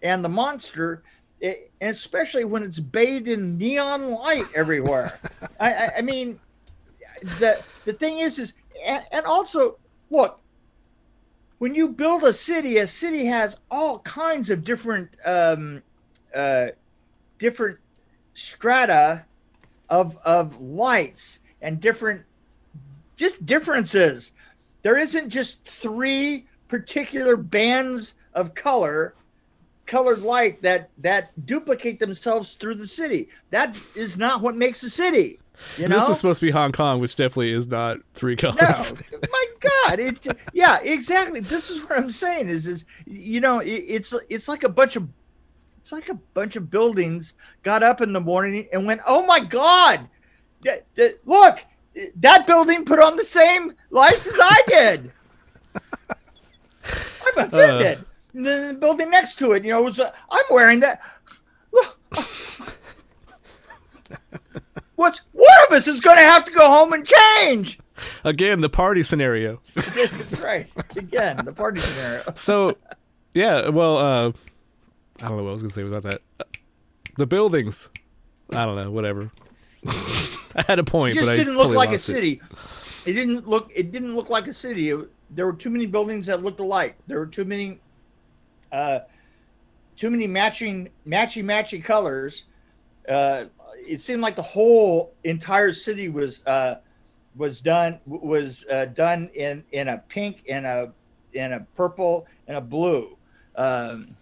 and 0.02 0.24
the 0.24 0.28
monster 0.28 1.02
it, 1.40 1.72
especially 1.80 2.44
when 2.44 2.62
it's 2.62 2.78
bathed 2.78 3.26
in 3.26 3.58
neon 3.58 4.12
light 4.12 4.46
everywhere. 4.54 5.18
I, 5.58 5.72
I, 5.72 5.90
I 5.98 6.00
mean, 6.02 6.38
the 7.40 7.60
the 7.84 7.92
thing 7.92 8.20
is, 8.20 8.38
is 8.38 8.54
and, 8.84 9.26
also 9.26 9.78
look, 10.10 10.40
when 11.58 11.74
you 11.74 11.88
build 11.88 12.22
a 12.24 12.32
city, 12.32 12.78
a 12.78 12.86
city 12.86 13.26
has 13.26 13.58
all 13.70 14.00
kinds 14.00 14.50
of 14.50 14.64
different 14.64 15.16
um, 15.24 15.82
uh, 16.34 16.68
different 17.38 17.78
strata 18.34 19.24
of 19.88 20.16
of 20.24 20.60
lights 20.60 21.38
and 21.62 21.80
different 21.80 22.22
just 23.16 23.46
differences. 23.46 24.32
There 24.82 24.98
isn't 24.98 25.30
just 25.30 25.64
three 25.64 26.46
particular 26.68 27.36
bands 27.36 28.14
of 28.34 28.54
color 28.54 29.14
colored 29.86 30.22
light 30.22 30.60
that 30.62 30.90
that 30.98 31.46
duplicate 31.46 31.98
themselves 31.98 32.54
through 32.54 32.74
the 32.74 32.88
city. 32.88 33.28
That 33.50 33.78
is 33.94 34.18
not 34.18 34.40
what 34.40 34.56
makes 34.56 34.82
a 34.82 34.90
city. 34.90 35.38
You 35.78 35.88
know, 35.88 35.98
this 35.98 36.08
is 36.08 36.16
supposed 36.16 36.40
to 36.40 36.46
be 36.46 36.52
Hong 36.52 36.72
Kong, 36.72 37.00
which 37.00 37.16
definitely 37.16 37.52
is 37.52 37.68
not 37.68 37.98
three 38.14 38.36
no, 38.42 38.52
colors. 38.52 38.92
my 39.32 39.46
God, 39.60 40.00
it's 40.00 40.28
yeah, 40.52 40.80
exactly. 40.80 41.40
This 41.40 41.70
is 41.70 41.82
what 41.82 41.98
I'm 41.98 42.10
saying. 42.10 42.48
Is 42.48 42.66
is 42.66 42.84
you 43.06 43.40
know, 43.40 43.60
it, 43.60 43.70
it's 43.70 44.14
it's 44.28 44.48
like 44.48 44.64
a 44.64 44.68
bunch 44.68 44.96
of 44.96 45.08
it's 45.84 45.92
like 45.92 46.08
a 46.08 46.14
bunch 46.14 46.56
of 46.56 46.70
buildings 46.70 47.34
got 47.62 47.82
up 47.82 48.00
in 48.00 48.14
the 48.14 48.20
morning 48.20 48.66
and 48.72 48.86
went, 48.86 49.02
oh 49.06 49.26
my 49.26 49.38
God, 49.38 50.08
that, 50.62 50.86
that, 50.94 51.18
look, 51.26 51.62
that 52.16 52.46
building 52.46 52.86
put 52.86 52.98
on 52.98 53.16
the 53.16 53.24
same 53.24 53.74
lights 53.90 54.26
as 54.26 54.38
I 54.40 54.62
did. 54.66 55.12
I'm 57.26 57.36
offended. 57.36 58.02
the 58.32 58.74
building 58.80 59.10
next 59.10 59.38
to 59.40 59.52
it, 59.52 59.62
you 59.62 59.72
know, 59.72 59.82
was 59.82 60.00
uh, 60.00 60.10
I'm 60.30 60.44
wearing 60.50 60.80
that. 60.80 61.02
What's 64.96 65.20
one 65.32 65.46
of 65.66 65.72
us 65.72 65.88
is 65.88 66.00
going 66.00 66.16
to 66.16 66.22
have 66.22 66.44
to 66.44 66.52
go 66.52 66.68
home 66.68 66.92
and 66.92 67.06
change? 67.06 67.78
Again, 68.24 68.60
the 68.60 68.68
party 68.68 69.02
scenario. 69.02 69.60
That's 69.74 70.40
right. 70.40 70.68
Again, 70.96 71.36
the 71.44 71.52
party 71.52 71.80
scenario. 71.80 72.22
So, 72.36 72.76
yeah, 73.34 73.68
well, 73.68 73.98
uh, 73.98 74.32
I 75.22 75.28
don't 75.28 75.36
know 75.36 75.42
what 75.44 75.50
I 75.50 75.52
was 75.52 75.62
gonna 75.62 75.72
say 75.72 75.82
about 75.82 76.02
that. 76.04 76.20
Uh, 76.40 76.44
The 77.16 77.26
buildings, 77.26 77.90
I 78.52 78.64
don't 78.66 78.74
know, 78.76 78.90
whatever. 78.90 79.30
I 79.86 80.64
had 80.66 80.78
a 80.80 80.84
point, 80.84 81.16
It 81.16 81.20
just 81.20 81.30
but 81.30 81.36
didn't 81.36 81.54
look 81.54 81.62
totally 81.64 81.76
like 81.76 81.88
a 81.90 81.92
lost 81.92 82.08
it. 82.08 82.12
city. 82.14 82.40
It. 83.06 83.12
didn't 83.12 83.46
look. 83.48 83.70
It 83.74 83.92
didn't 83.92 84.16
look 84.16 84.28
like 84.30 84.46
a 84.48 84.54
city. 84.54 84.90
It- 84.90 85.10
there 85.30 85.46
were 85.46 85.52
too 85.52 85.70
many 85.70 85.86
buildings 85.86 86.26
that 86.26 86.42
looked 86.42 86.60
alike. 86.60 86.96
There 87.08 87.18
were 87.18 87.26
too 87.26 87.44
many, 87.44 87.80
uh, 88.72 89.00
too 89.96 90.10
many 90.10 90.26
matching, 90.28 90.88
matchy, 91.06 91.42
matchy 91.44 91.82
colors. 91.82 92.44
Uh, 93.08 93.44
it 93.86 94.00
seemed 94.00 94.20
like 94.22 94.36
the 94.36 94.42
whole 94.42 95.12
entire 95.24 95.72
city 95.72 96.08
was 96.08 96.44
uh, 96.46 96.76
was 97.36 97.60
done 97.60 97.98
was 98.06 98.64
uh, 98.70 98.86
done 98.86 99.30
in 99.34 99.64
in 99.72 99.88
a 99.88 99.98
pink 100.08 100.44
and 100.50 100.66
a 100.66 100.92
in 101.32 101.52
a 101.52 101.60
purple 101.74 102.26
and 102.48 102.56
a 102.56 102.60
blue. 102.60 103.16
Um, 103.56 104.16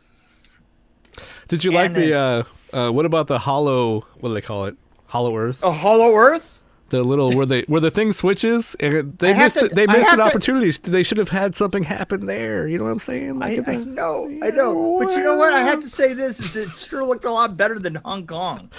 Did 1.49 1.65
you 1.65 1.73
like 1.73 1.95
the? 1.95 2.15
Uh, 2.15 2.43
uh, 2.73 2.91
what 2.91 3.05
about 3.07 3.27
the 3.27 3.39
hollow? 3.39 4.01
What 4.21 4.31
do 4.31 4.35
they 4.35 4.41
call 4.41 4.65
it? 4.67 4.77
Hollow 5.07 5.37
Earth. 5.37 5.63
a 5.63 5.71
Hollow 5.73 6.15
Earth. 6.15 6.61
The 6.89 7.03
little 7.03 7.35
where 7.35 7.47
they 7.47 7.63
where 7.63 7.81
the 7.81 7.91
thing 7.91 8.13
switches 8.13 8.75
and 8.79 9.17
they 9.19 9.33
I 9.33 9.39
missed 9.39 9.59
to- 9.59 9.65
it, 9.67 9.75
they 9.75 9.87
missed 9.87 10.13
an 10.13 10.19
to- 10.19 10.25
opportunity. 10.25 10.71
They 10.71 11.03
should 11.03 11.17
have 11.17 11.31
had 11.31 11.57
something 11.57 11.85
happen 11.85 12.27
there. 12.27 12.69
You 12.69 12.77
know 12.77 12.85
what 12.85 12.91
I'm 12.91 12.99
saying? 12.99 13.31
I, 13.31 13.33
Like, 13.33 13.51
I 13.51 13.55
if 13.61 13.65
they- 13.67 13.77
know, 13.79 14.27
I 14.43 14.51
know, 14.51 14.99
but 14.99 15.11
you 15.13 15.23
know 15.23 15.37
what? 15.37 15.55
I 15.55 15.61
have 15.63 15.81
to 15.81 15.89
say 15.89 16.13
this 16.13 16.39
is 16.41 16.55
it 16.55 16.71
sure 16.73 17.03
looked 17.05 17.25
a 17.25 17.31
lot 17.31 17.57
better 17.57 17.79
than 17.79 17.95
Hong 17.97 18.27
Kong. 18.27 18.71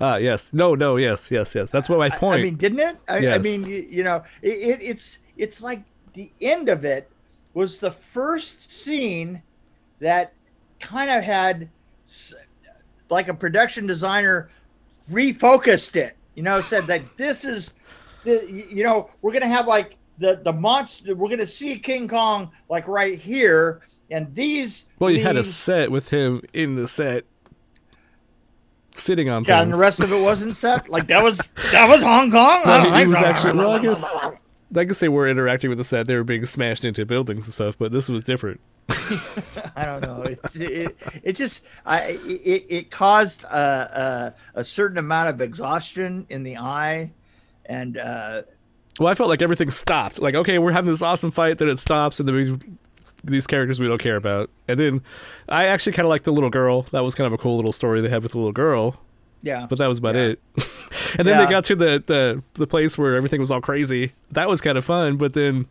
Ah, 0.00 0.16
yes. 0.16 0.52
No, 0.52 0.74
no, 0.74 0.96
yes, 0.96 1.30
yes, 1.30 1.54
yes. 1.54 1.70
That's 1.70 1.88
what 1.88 1.98
my 1.98 2.10
point. 2.10 2.40
I, 2.40 2.42
mean, 2.42 2.56
didn't 2.56 2.80
it? 2.80 2.96
I, 3.08 3.28
I 3.28 3.38
mean, 3.38 3.64
you, 3.64 3.86
you 3.88 4.04
know, 4.04 4.22
it, 4.42 4.50
it, 4.50 4.82
it's 4.82 5.18
it's 5.36 5.62
like 5.62 5.82
the 6.12 6.30
end 6.40 6.68
of 6.68 6.84
it 6.84 7.10
was 7.54 7.78
the 7.78 7.90
first 7.90 8.70
scene 8.70 9.42
that 10.00 10.32
kind 10.80 11.10
of 11.10 11.22
had 11.22 11.68
like 13.08 13.28
a 13.28 13.34
production 13.34 13.86
designer 13.86 14.50
refocused 15.10 15.96
it. 15.96 16.16
You 16.34 16.42
know, 16.42 16.60
said 16.60 16.86
that 16.86 17.16
this 17.16 17.44
is 17.44 17.74
the 18.24 18.46
you 18.50 18.84
know 18.84 19.10
we're 19.20 19.32
gonna 19.32 19.46
have 19.46 19.66
like 19.66 19.96
the 20.18 20.40
the 20.42 20.52
monster. 20.52 21.14
We're 21.14 21.28
gonna 21.28 21.46
see 21.46 21.78
King 21.78 22.08
Kong 22.08 22.50
like 22.68 22.88
right 22.88 23.18
here, 23.18 23.82
and 24.10 24.34
these. 24.34 24.86
well, 24.98 25.10
you 25.10 25.22
had 25.22 25.36
a 25.36 25.44
set 25.44 25.90
with 25.90 26.08
him 26.10 26.42
in 26.52 26.74
the 26.74 26.88
set, 26.88 27.24
sitting 28.94 29.28
on 29.28 29.44
Yeah, 29.44 29.56
things. 29.58 29.62
and 29.64 29.74
the 29.74 29.78
rest 29.78 30.00
of 30.00 30.12
it 30.12 30.20
wasn't 30.22 30.56
set. 30.56 30.88
Like 30.88 31.06
that 31.08 31.22
was 31.22 31.38
that 31.72 31.88
was 31.88 32.02
Hong 32.02 32.30
Kong. 32.30 32.62
Well, 32.64 32.80
I 32.80 32.84
he, 32.84 32.84
don't 32.84 32.92
he 32.98 33.04
think 33.04 33.08
was 33.14 33.22
actually. 33.22 33.58
Well, 33.58 33.70
I 33.72 33.78
guess 33.80 34.18
I 34.74 34.84
guess 34.84 35.00
they 35.00 35.08
were 35.08 35.28
interacting 35.28 35.68
with 35.68 35.78
the 35.78 35.84
set. 35.84 36.06
They 36.06 36.16
were 36.16 36.24
being 36.24 36.44
smashed 36.46 36.84
into 36.84 37.04
buildings 37.04 37.44
and 37.44 37.52
stuff, 37.54 37.76
but 37.78 37.92
this 37.92 38.08
was 38.08 38.24
different. 38.24 38.60
I 39.76 39.84
don't 39.84 40.00
know. 40.02 40.22
It's, 40.22 40.56
it, 40.56 40.96
it 41.22 41.32
just 41.36 41.64
I 41.86 42.18
it, 42.24 42.66
it 42.68 42.90
caused 42.90 43.44
a, 43.44 44.34
a 44.54 44.60
a 44.60 44.64
certain 44.64 44.98
amount 44.98 45.28
of 45.28 45.40
exhaustion 45.40 46.26
in 46.28 46.42
the 46.42 46.56
eye, 46.58 47.12
and 47.66 47.96
uh, 47.98 48.42
Well, 48.98 49.08
I 49.08 49.14
felt 49.14 49.28
like 49.28 49.42
everything 49.42 49.70
stopped. 49.70 50.20
Like, 50.20 50.34
okay, 50.34 50.58
we're 50.58 50.72
having 50.72 50.90
this 50.90 51.02
awesome 51.02 51.30
fight, 51.30 51.58
then 51.58 51.68
it 51.68 51.78
stops, 51.78 52.18
and 52.20 52.28
then 52.28 52.34
we, 52.34 52.58
these 53.24 53.46
characters 53.46 53.78
we 53.80 53.86
don't 53.88 53.98
care 54.00 54.16
about. 54.16 54.50
And 54.68 54.78
then 54.80 55.02
I 55.48 55.66
actually 55.66 55.92
kind 55.92 56.06
of 56.06 56.10
like 56.10 56.22
the 56.24 56.32
little 56.32 56.50
girl. 56.50 56.82
That 56.92 57.00
was 57.04 57.14
kind 57.14 57.26
of 57.26 57.32
a 57.32 57.38
cool 57.38 57.56
little 57.56 57.72
story 57.72 58.00
they 58.00 58.08
had 58.08 58.22
with 58.22 58.32
the 58.32 58.38
little 58.38 58.52
girl, 58.52 59.00
yeah. 59.42 59.66
but 59.68 59.78
that 59.78 59.86
was 59.86 59.98
about 59.98 60.14
Yeah. 60.14 60.20
it. 60.22 60.40
and 61.18 61.26
then 61.28 61.38
Yeah. 61.38 61.44
they 61.44 61.50
got 61.50 61.64
to 61.66 61.76
the, 61.76 62.02
the 62.06 62.42
the 62.54 62.66
place 62.66 62.96
where 62.98 63.16
everything 63.16 63.40
was 63.40 63.50
all 63.50 63.60
crazy. 63.60 64.12
That 64.32 64.48
was 64.48 64.60
kind 64.60 64.76
of 64.78 64.84
fun, 64.84 65.16
but 65.18 65.32
then 65.34 65.66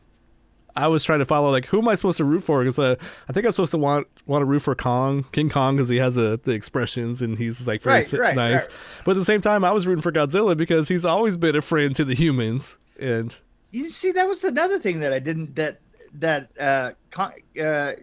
I 0.74 0.88
was 0.88 1.04
trying 1.04 1.20
to 1.20 1.26
follow 1.26 1.52
like 1.52 1.66
who 1.66 1.80
am 1.80 1.90
I 1.90 1.96
supposed 1.96 2.16
to 2.18 2.24
root 2.24 2.46
for? 2.46 2.60
Because 2.60 2.80
uh, 2.80 2.96
I 3.28 3.34
think 3.34 3.46
I'm 3.46 3.52
supposed 3.52 3.72
to 3.72 3.78
want 3.78 4.08
want 4.26 4.42
to 4.42 4.46
root 4.46 4.62
for 4.62 4.74
Kong, 4.74 5.26
King 5.34 5.50
Kong, 5.50 5.76
because 5.76 5.90
he 5.90 5.98
has 5.98 6.18
uh, 6.18 6.38
the 6.44 6.52
expressions 6.52 7.22
and 7.22 7.38
he's 7.38 7.68
like 7.68 7.82
very 7.82 7.96
Right, 7.98 8.14
right, 8.14 8.36
nice. 8.36 8.68
right. 8.68 8.78
But 9.04 9.12
at 9.12 9.16
the 9.20 9.26
same 9.26 9.42
time, 9.42 9.66
I 9.66 9.72
was 9.72 9.86
rooting 9.86 10.02
for 10.02 10.14
Godzilla 10.14 10.56
because 10.56 10.88
he's 10.88 11.04
always 11.06 11.36
been 11.36 11.56
a 11.58 11.62
friend 11.62 11.94
to 11.96 12.06
the 12.06 12.16
humans 12.16 12.78
and. 12.98 13.38
You 13.74 13.88
see, 13.90 14.12
that 14.12 14.28
was 14.28 14.44
another 14.44 14.80
thing 14.80 15.00
that 15.00 15.14
I 15.14 15.20
didn't 15.20 15.56
that 15.56 15.80
that 16.16 16.50
uh, 16.60 16.92
con- 17.10 17.34
uh 17.62 17.94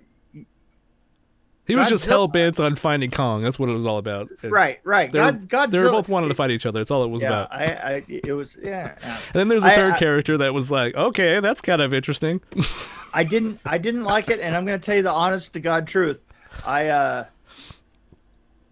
He 1.66 1.76
was 1.76 1.88
just 1.88 2.06
hell 2.06 2.28
bent 2.28 2.58
on 2.60 2.76
finding 2.76 3.10
Kong. 3.10 3.42
That's 3.42 3.58
what 3.58 3.68
it 3.68 3.74
was 3.74 3.84
all 3.86 3.98
about. 3.98 4.30
Right 4.42 4.80
right. 4.84 5.12
They're, 5.12 5.32
God, 5.32 5.70
they 5.70 5.80
were 5.82 5.90
both 5.90 6.08
wanting 6.08 6.28
to 6.30 6.34
fight 6.34 6.50
each 6.50 6.64
other. 6.66 6.78
That's 6.80 6.90
all 6.90 7.04
it 7.04 7.08
was 7.10 7.22
Yeah, 7.22 7.28
about. 7.28 7.52
I, 7.52 7.64
I 7.66 8.04
it 8.08 8.32
was 8.32 8.56
yeah. 8.62 8.94
yeah. 9.02 9.16
And 9.16 9.34
then 9.34 9.48
there's 9.48 9.64
a 9.64 9.70
third 9.74 9.94
I- 9.94 9.98
character 9.98 10.38
that 10.38 10.54
was 10.54 10.70
like, 10.70 10.94
okay, 10.94 11.40
that's 11.40 11.60
kind 11.60 11.82
of 11.82 11.92
interesting. 11.92 12.40
I 13.14 13.24
didn't 13.24 13.60
I 13.64 13.78
didn't 13.78 14.04
like 14.04 14.28
it, 14.30 14.40
and 14.40 14.56
I'm 14.56 14.64
going 14.64 14.78
to 14.78 14.84
tell 14.84 14.96
you 14.96 15.02
the 15.02 15.12
honest 15.12 15.52
to 15.54 15.60
God 15.60 15.86
truth. 15.86 16.20
I 16.66 16.88
uh, 16.88 17.24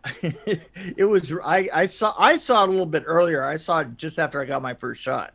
it 0.23 1.09
was 1.09 1.33
I 1.45 1.69
I 1.73 1.87
saw 1.87 2.14
I 2.19 2.37
saw 2.37 2.64
it 2.64 2.69
a 2.69 2.71
little 2.71 2.87
bit 2.87 3.05
earlier. 3.07 3.45
I 3.45 3.57
saw 3.57 3.81
it 3.81 3.97
just 3.97 4.19
after 4.19 4.40
I 4.40 4.45
got 4.45 4.62
my 4.62 4.75
first 4.75 5.00
shot. 5.02 5.33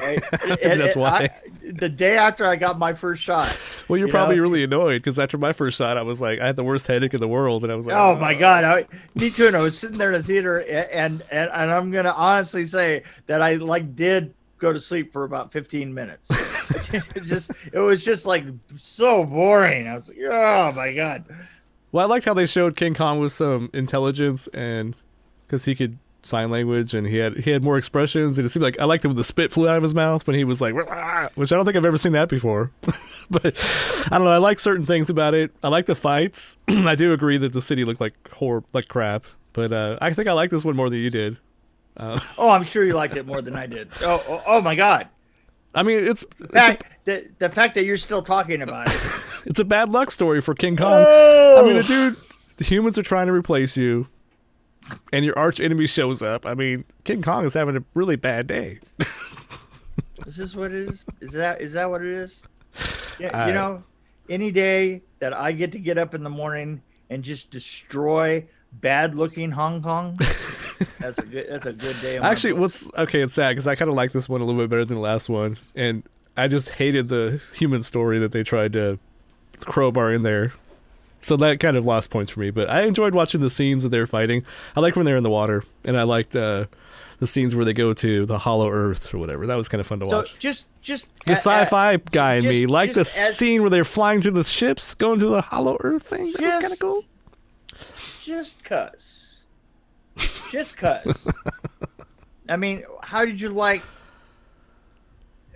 Right? 0.00 0.22
And- 0.62 0.80
That's 0.80 0.94
and 0.94 1.02
why. 1.02 1.30
I- 1.30 1.48
the 1.64 1.88
day 1.88 2.16
after 2.16 2.44
I 2.44 2.56
got 2.56 2.78
my 2.78 2.92
first 2.92 3.22
shot. 3.22 3.56
well, 3.88 3.96
you're 3.96 4.08
You 4.08 4.12
probably 4.12 4.36
know? 4.36 4.42
really 4.42 4.64
annoyed 4.64 5.00
because 5.00 5.18
after 5.18 5.38
my 5.38 5.52
first 5.52 5.78
shot, 5.78 5.96
I 5.96 6.02
was 6.02 6.20
like, 6.20 6.40
I 6.40 6.46
had 6.46 6.56
the 6.56 6.64
worst 6.64 6.86
headache 6.88 7.14
in 7.14 7.20
the 7.20 7.28
world, 7.28 7.62
and 7.62 7.72
I 7.72 7.76
was 7.76 7.86
like, 7.86 7.96
Oh 7.96 8.16
my 8.16 8.34
God! 8.34 8.64
I, 8.64 8.86
me 9.14 9.30
too. 9.30 9.46
And 9.46 9.56
I 9.56 9.60
was 9.60 9.78
sitting 9.78 9.96
there 9.96 10.08
in 10.12 10.14
the 10.14 10.22
theater, 10.22 10.58
and 10.62 11.22
and 11.30 11.50
and 11.52 11.70
I'm 11.70 11.90
going 11.92 12.04
to 12.04 12.14
honestly 12.14 12.64
say 12.64 13.04
that 13.26 13.40
I 13.42 13.54
like 13.54 13.94
did 13.94 14.34
go 14.58 14.72
to 14.72 14.80
sleep 14.80 15.12
for 15.12 15.24
about 15.24 15.52
15 15.52 15.94
minutes. 15.94 16.28
it 16.92 17.24
just 17.24 17.50
it 17.72 17.78
was 17.78 18.04
just 18.04 18.26
like 18.26 18.44
so 18.78 19.24
boring. 19.24 19.86
I 19.88 19.94
was 19.94 20.08
like, 20.08 20.18
oh 20.30 20.72
my 20.72 20.92
God. 20.92 21.24
Well, 21.92 22.04
I 22.04 22.08
liked 22.08 22.24
how 22.24 22.34
they 22.34 22.46
showed 22.46 22.74
King 22.76 22.94
Kong 22.94 23.18
with 23.20 23.32
some 23.32 23.70
intelligence 23.72 24.48
and 24.48 24.96
because 25.46 25.64
he 25.64 25.74
could 25.74 25.98
sign 26.22 26.50
language 26.50 26.94
and 26.94 27.06
he 27.06 27.16
had 27.16 27.36
he 27.36 27.50
had 27.50 27.62
more 27.64 27.76
expressions 27.76 28.38
and 28.38 28.46
it 28.46 28.48
seemed 28.48 28.62
like 28.62 28.78
I 28.80 28.84
liked 28.84 29.04
it 29.04 29.08
when 29.08 29.16
the 29.16 29.24
spit 29.24 29.50
flew 29.50 29.68
out 29.68 29.76
of 29.76 29.82
his 29.82 29.94
mouth 29.94 30.26
when 30.26 30.36
he 30.36 30.44
was 30.44 30.60
like, 30.60 30.74
which 30.74 30.88
I 31.52 31.56
don't 31.56 31.64
think 31.64 31.76
I've 31.76 31.84
ever 31.84 31.98
seen 31.98 32.12
that 32.12 32.28
before. 32.28 32.70
but 33.30 33.44
I 34.06 34.08
don't 34.18 34.24
know. 34.24 34.30
I 34.32 34.38
like 34.38 34.58
certain 34.58 34.86
things 34.86 35.10
about 35.10 35.34
it. 35.34 35.50
I 35.62 35.68
like 35.68 35.86
the 35.86 35.94
fights. 35.94 36.58
I 36.68 36.94
do 36.94 37.12
agree 37.12 37.38
that 37.38 37.52
the 37.52 37.62
city 37.62 37.84
looked 37.84 38.00
like 38.00 38.14
hor 38.30 38.62
like 38.72 38.88
crap, 38.88 39.24
but 39.52 39.72
uh, 39.72 39.98
I 40.00 40.12
think 40.12 40.28
I 40.28 40.32
like 40.32 40.50
this 40.50 40.64
one 40.64 40.76
more 40.76 40.90
than 40.90 41.00
you 41.00 41.10
did. 41.10 41.38
Oh, 42.38 42.48
I'm 42.48 42.62
sure 42.62 42.84
you 42.84 42.94
liked 42.94 43.16
it 43.16 43.26
more 43.26 43.42
than 43.42 43.54
I 43.54 43.66
did. 43.66 43.88
Oh, 44.00 44.24
oh, 44.26 44.42
oh 44.46 44.62
my 44.62 44.74
God! 44.74 45.08
I 45.74 45.82
mean, 45.82 45.98
it's 45.98 46.24
The 46.38 46.44
it's 46.44 46.54
a, 46.54 46.58
fact 46.58 46.84
the, 47.04 47.28
the 47.38 47.48
fact 47.48 47.74
that 47.74 47.84
you're 47.84 47.96
still 47.96 48.22
talking 48.22 48.62
about 48.62 48.88
it. 48.88 49.00
it's 49.46 49.60
a 49.60 49.64
bad 49.64 49.90
luck 49.90 50.10
story 50.10 50.40
for 50.40 50.54
King 50.54 50.76
Kong. 50.76 51.04
Oh, 51.06 51.62
I 51.62 51.66
mean, 51.66 51.76
the 51.76 51.82
dude, 51.82 52.16
the 52.56 52.64
humans 52.64 52.98
are 52.98 53.02
trying 53.02 53.26
to 53.26 53.32
replace 53.32 53.76
you, 53.76 54.08
and 55.12 55.24
your 55.24 55.38
arch 55.38 55.60
enemy 55.60 55.86
shows 55.86 56.22
up. 56.22 56.46
I 56.46 56.54
mean, 56.54 56.84
King 57.04 57.22
Kong 57.22 57.44
is 57.44 57.54
having 57.54 57.76
a 57.76 57.84
really 57.94 58.16
bad 58.16 58.46
day. 58.46 58.80
is 60.26 60.36
this 60.36 60.54
what 60.54 60.72
it 60.72 60.88
is? 60.88 61.04
Is 61.20 61.32
that 61.32 61.60
is 61.60 61.72
that 61.74 61.90
what 61.90 62.02
it 62.02 62.08
is? 62.08 62.42
Yeah, 63.18 63.28
Uh, 63.28 63.46
you 63.46 63.52
know, 63.52 63.82
any 64.28 64.50
day 64.50 65.02
that 65.18 65.32
I 65.34 65.52
get 65.52 65.72
to 65.72 65.78
get 65.78 65.98
up 65.98 66.14
in 66.14 66.22
the 66.22 66.30
morning 66.30 66.82
and 67.10 67.22
just 67.22 67.50
destroy 67.50 68.46
bad-looking 68.72 69.50
Hong 69.50 69.82
Kong, 69.82 70.16
that's 70.98 71.18
a 71.18 71.26
good 71.26 71.46
that's 71.50 71.66
a 71.66 71.72
good 71.72 72.00
day. 72.00 72.18
Actually, 72.18 72.54
what's 72.54 72.90
okay? 72.96 73.20
It's 73.20 73.34
sad 73.34 73.50
because 73.50 73.66
I 73.66 73.74
kind 73.74 73.90
of 73.90 73.94
like 73.94 74.12
this 74.12 74.28
one 74.28 74.40
a 74.40 74.44
little 74.44 74.60
bit 74.60 74.70
better 74.70 74.84
than 74.84 74.96
the 74.96 75.02
last 75.02 75.28
one, 75.28 75.58
and 75.74 76.02
I 76.36 76.48
just 76.48 76.70
hated 76.70 77.08
the 77.08 77.40
human 77.54 77.82
story 77.82 78.18
that 78.20 78.32
they 78.32 78.42
tried 78.42 78.72
to 78.72 78.98
crowbar 79.60 80.12
in 80.12 80.22
there. 80.22 80.54
So 81.22 81.36
that 81.38 81.60
kind 81.60 81.76
of 81.76 81.84
lost 81.86 82.10
points 82.10 82.30
for 82.30 82.40
me. 82.40 82.50
But 82.50 82.68
I 82.68 82.82
enjoyed 82.82 83.14
watching 83.14 83.40
the 83.40 83.48
scenes 83.50 83.82
that 83.84 83.88
they're 83.90 84.06
fighting. 84.06 84.44
I 84.76 84.80
like 84.80 84.96
when 84.96 85.06
they're 85.06 85.16
in 85.16 85.22
the 85.22 85.30
water, 85.30 85.64
and 85.84 85.96
I 85.96 86.02
liked 86.02 86.34
uh, 86.36 86.66
the 87.20 87.26
scenes 87.26 87.54
where 87.54 87.64
they 87.64 87.72
go 87.72 87.92
to 87.94 88.26
the 88.26 88.38
Hollow 88.38 88.68
Earth 88.68 89.14
or 89.14 89.18
whatever. 89.18 89.46
That 89.46 89.54
was 89.54 89.68
kind 89.68 89.80
of 89.80 89.86
fun 89.86 90.00
to 90.00 90.08
so 90.08 90.16
watch. 90.18 90.38
just 90.40 90.66
just 90.82 91.06
The 91.26 91.32
sci-fi 91.34 91.96
guy 91.96 92.34
in 92.34 92.44
me 92.44 92.66
like 92.66 92.94
the 92.94 93.00
as- 93.02 93.38
scene 93.38 93.60
where 93.62 93.70
they're 93.70 93.84
flying 93.84 94.20
through 94.20 94.32
the 94.32 94.42
ships, 94.44 94.94
going 94.94 95.20
to 95.20 95.26
the 95.28 95.40
Hollow 95.42 95.76
Earth 95.80 96.02
thing. 96.02 96.32
That 96.32 96.42
was 96.42 96.56
kind 96.56 96.72
of 96.72 96.78
cool. 96.80 97.02
just 98.20 98.62
cuz 98.64 99.38
just 100.50 100.76
cuz 100.76 101.26
i 102.48 102.56
mean 102.56 102.82
how 103.02 103.24
did 103.24 103.40
you 103.40 103.48
like 103.48 103.82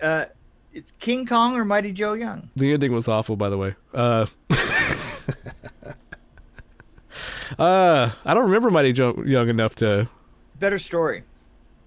uh 0.01 0.25
it's 0.73 0.93
king 0.99 1.27
kong 1.27 1.57
or 1.57 1.65
mighty 1.65 1.93
joe 1.93 2.13
young 2.15 2.49
The 2.57 2.73
ending 2.73 2.93
was 2.93 3.09
awful, 3.09 3.35
by 3.37 3.49
the 3.51 3.59
way. 3.59 3.75
Uh, 3.95 4.27
uh, 7.59 8.11
I 8.25 8.35
don't 8.35 8.45
remember 8.45 8.71
Mighty 8.71 8.93
Joe 8.93 9.23
Young 9.25 9.49
enough 9.49 9.75
to. 9.77 10.09
better 10.59 10.79
story 10.79 11.23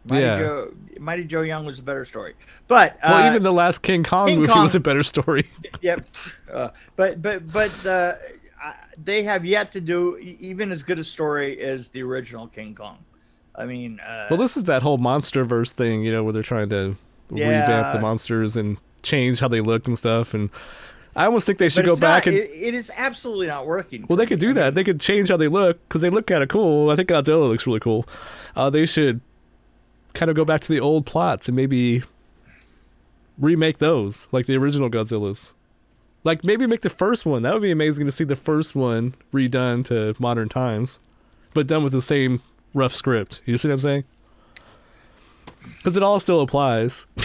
Mighty 0.05 0.21
Yeah. 0.21 0.39
Joe, 0.39 0.71
Mighty 0.99 1.23
Joe 1.25 1.41
Young 1.41 1.65
was 1.65 1.79
a 1.79 1.83
better 1.83 2.05
story. 2.05 2.33
But 2.67 2.97
Well, 3.03 3.23
uh, 3.23 3.29
even 3.29 3.43
the 3.43 3.51
last 3.53 3.79
King 3.79 4.03
Kong 4.03 4.27
King 4.27 4.39
movie 4.39 4.51
Kong- 4.53 4.63
was 4.63 4.75
a 4.75 4.79
better 4.79 5.03
story. 5.03 5.45
Yep. 5.81 6.07
Uh, 6.51 6.69
but 6.95 7.21
but 7.21 7.51
but 7.51 7.85
uh, 7.85 8.15
they 9.03 9.23
have 9.23 9.45
yet 9.45 9.71
to 9.73 9.81
do 9.81 10.17
even 10.17 10.71
as 10.71 10.83
good 10.83 10.99
a 10.99 11.03
story 11.03 11.59
as 11.61 11.89
the 11.89 12.01
original 12.03 12.47
King 12.47 12.75
Kong. 12.75 12.97
I 13.55 13.65
mean, 13.65 13.99
uh, 13.99 14.27
Well, 14.29 14.39
this 14.39 14.55
is 14.57 14.63
that 14.65 14.81
whole 14.81 14.97
monster 14.97 15.43
verse 15.45 15.71
thing, 15.73 16.03
you 16.03 16.11
know, 16.11 16.23
where 16.23 16.31
they're 16.33 16.43
trying 16.43 16.69
to 16.69 16.95
revamp 17.29 17.93
the 17.93 17.99
monsters 18.01 18.55
and 18.57 18.77
change 19.03 19.39
how 19.39 19.47
they 19.47 19.61
look 19.61 19.85
and 19.87 19.97
stuff. 19.97 20.33
And 20.33 20.49
I 21.15 21.25
almost 21.25 21.45
think 21.47 21.59
they 21.59 21.69
should 21.69 21.85
go 21.85 21.97
back 21.97 22.25
not, 22.25 22.33
and. 22.33 22.37
it, 22.37 22.51
it 22.51 22.73
is 22.73 22.91
absolutely 22.95 23.47
not 23.47 23.65
working. 23.65 24.05
well, 24.07 24.15
they 24.15 24.25
could 24.25 24.39
do 24.39 24.53
that. 24.53 24.75
They 24.75 24.83
could 24.83 24.99
change 24.99 25.29
how 25.29 25.37
they 25.37 25.47
look 25.47 25.81
because 25.87 26.01
they 26.01 26.09
look 26.09 26.27
kind 26.27 26.43
of 26.43 26.49
cool. 26.49 26.89
I 26.89 26.95
think 26.95 27.09
Godzilla 27.09 27.47
looks 27.47 27.65
really 27.65 27.79
cool. 27.79 28.07
Uh, 28.55 28.69
they 28.69 28.85
should 28.85 29.21
kind 30.13 30.29
of 30.29 30.35
go 30.35 30.45
back 30.45 30.61
to 30.61 30.67
the 30.67 30.79
old 30.79 31.05
plots 31.05 31.47
and 31.47 31.55
maybe 31.55 32.03
remake 33.37 33.77
those 33.77 34.27
like 34.31 34.45
the 34.45 34.57
original 34.57 34.89
Godzillas. 34.89 35.53
Like 36.23 36.43
maybe 36.43 36.67
make 36.67 36.81
the 36.81 36.89
first 36.89 37.25
one. 37.25 37.41
That 37.43 37.53
would 37.53 37.61
be 37.61 37.71
amazing 37.71 38.05
to 38.05 38.11
see 38.11 38.25
the 38.25 38.35
first 38.35 38.75
one 38.75 39.15
redone 39.33 39.85
to 39.85 40.15
modern 40.19 40.49
times, 40.49 40.99
but 41.53 41.67
done 41.67 41.83
with 41.83 41.93
the 41.93 42.01
same 42.01 42.41
rough 42.73 42.93
script. 42.93 43.41
You 43.45 43.57
see 43.57 43.69
what 43.69 43.73
I'm 43.73 43.79
saying? 43.79 44.03
Because 45.77 45.95
it 45.95 46.03
all 46.03 46.19
still 46.19 46.41
applies, 46.41 47.07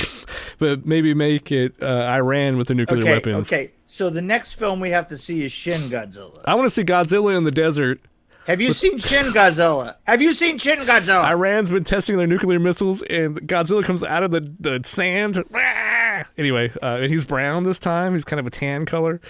but 0.65 0.87
maybe 0.87 1.13
make 1.13 1.53
it 1.53 1.75
uh, 1.83 1.87
Iran 1.87 2.57
with 2.57 2.69
the 2.69 2.75
nuclear 2.75 3.03
Okay, 3.03 3.13
weapons. 3.13 3.53
okay. 3.53 3.71
So 3.87 4.09
the 4.09 4.23
next 4.23 4.55
film 4.55 4.81
we 4.81 4.91
have 4.91 5.09
to 5.09 5.19
see 5.19 5.45
is 5.45 5.53
Shin 5.53 5.91
Godzilla. 5.91 6.41
I 6.47 6.55
want 6.55 6.67
to 6.67 6.71
see 6.71 6.83
Godzilla 6.85 7.37
in 7.37 7.45
the 7.45 7.51
desert. 7.51 8.01
Have 8.47 8.61
you 8.61 8.73
seen 8.73 8.99
Shin 8.99 9.27
Godzilla? 9.27 9.97
Have 10.05 10.21
you 10.23 10.33
seen 10.33 10.59
Shin 10.59 10.79
Godzilla? 10.81 11.25
Iran's 11.25 11.71
been 11.71 11.85
testing 11.85 12.17
their 12.17 12.27
nuclear 12.27 12.59
missiles, 12.59 13.03
and 13.03 13.41
Godzilla 13.47 13.85
comes 13.85 14.03
out 14.03 14.23
of 14.23 14.31
the, 14.31 14.41
the 14.59 14.81
sand. 14.85 15.43
Ah! 15.55 16.25
Anyway, 16.39 16.71
uh, 16.83 16.99
and 17.03 17.13
he's 17.13 17.25
brown 17.25 17.65
this 17.65 17.79
time. 17.79 18.15
He's 18.15 18.25
kind 18.25 18.41
of 18.41 18.47
a 18.47 18.51
tan 18.51 18.87
color. 18.87 19.21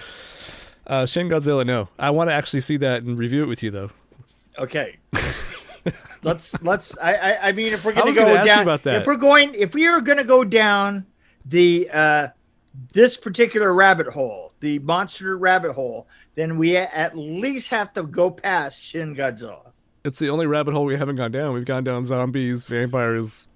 Uh, 0.87 1.05
Shin 1.05 1.27
Godzilla, 1.29 1.65
no. 1.65 1.89
I 1.99 2.11
want 2.11 2.29
to 2.29 2.33
actually 2.33 2.61
see 2.61 2.77
that 2.77 3.03
and 3.03 3.17
review 3.17 3.43
it 3.43 3.47
with 3.47 3.61
you, 3.61 3.71
though. 3.71 3.91
Okay. 4.57 4.97
let's 6.23 6.59
let's. 6.63 6.97
I, 6.97 7.13
I 7.13 7.37
I 7.47 7.51
mean, 7.51 7.73
if 7.73 7.83
we're 7.85 7.93
gonna 7.93 8.11
go 8.13 8.21
gonna 8.21 8.33
ask 8.33 8.47
you 8.47 8.53
down, 8.53 8.63
about 8.63 8.83
that. 8.83 9.01
if 9.01 9.07
we're 9.07 9.15
going, 9.15 9.53
if 9.53 9.73
we 9.75 9.87
are 9.87 10.01
gonna 10.01 10.23
go 10.23 10.43
down 10.43 11.05
the 11.45 11.89
uh 11.93 12.27
this 12.93 13.15
particular 13.17 13.73
rabbit 13.73 14.07
hole, 14.07 14.51
the 14.59 14.79
monster 14.79 15.37
rabbit 15.37 15.73
hole, 15.73 16.07
then 16.35 16.57
we 16.57 16.75
at 16.75 17.17
least 17.17 17.69
have 17.69 17.93
to 17.93 18.03
go 18.03 18.29
past 18.29 18.83
Shin 18.83 19.15
Godzilla. 19.15 19.71
It's 20.03 20.19
the 20.19 20.29
only 20.29 20.45
rabbit 20.45 20.73
hole 20.73 20.85
we 20.85 20.97
haven't 20.97 21.15
gone 21.15 21.31
down. 21.31 21.53
We've 21.53 21.65
gone 21.65 21.83
down 21.83 22.05
zombies, 22.05 22.65
vampires. 22.65 23.47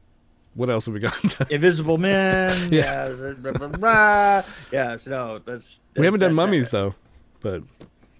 What 0.55 0.69
else 0.69 0.85
have 0.85 0.93
we 0.93 0.99
gone 0.99 1.11
down? 1.23 1.47
Invisible 1.49 1.97
Men. 1.99 2.71
Yeah. 2.71 3.09
yeah. 3.09 3.33
Blah, 3.39 3.51
blah, 3.51 3.67
blah. 3.67 4.43
Yeah. 4.71 4.97
So 4.97 5.09
no, 5.11 5.39
that's. 5.39 5.79
we 5.95 6.05
haven't 6.05 6.21
done 6.21 6.31
that- 6.31 6.35
mummies, 6.35 6.71
though. 6.71 6.95
But 7.41 7.63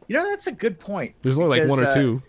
You 0.07 0.15
know, 0.17 0.29
that's 0.29 0.47
a 0.47 0.51
good 0.51 0.79
point. 0.79 1.15
there's 1.21 1.39
only 1.39 1.59
like 1.59 1.69
one 1.69 1.79
or 1.79 1.85
uh, 1.85 1.93
two. 1.93 2.21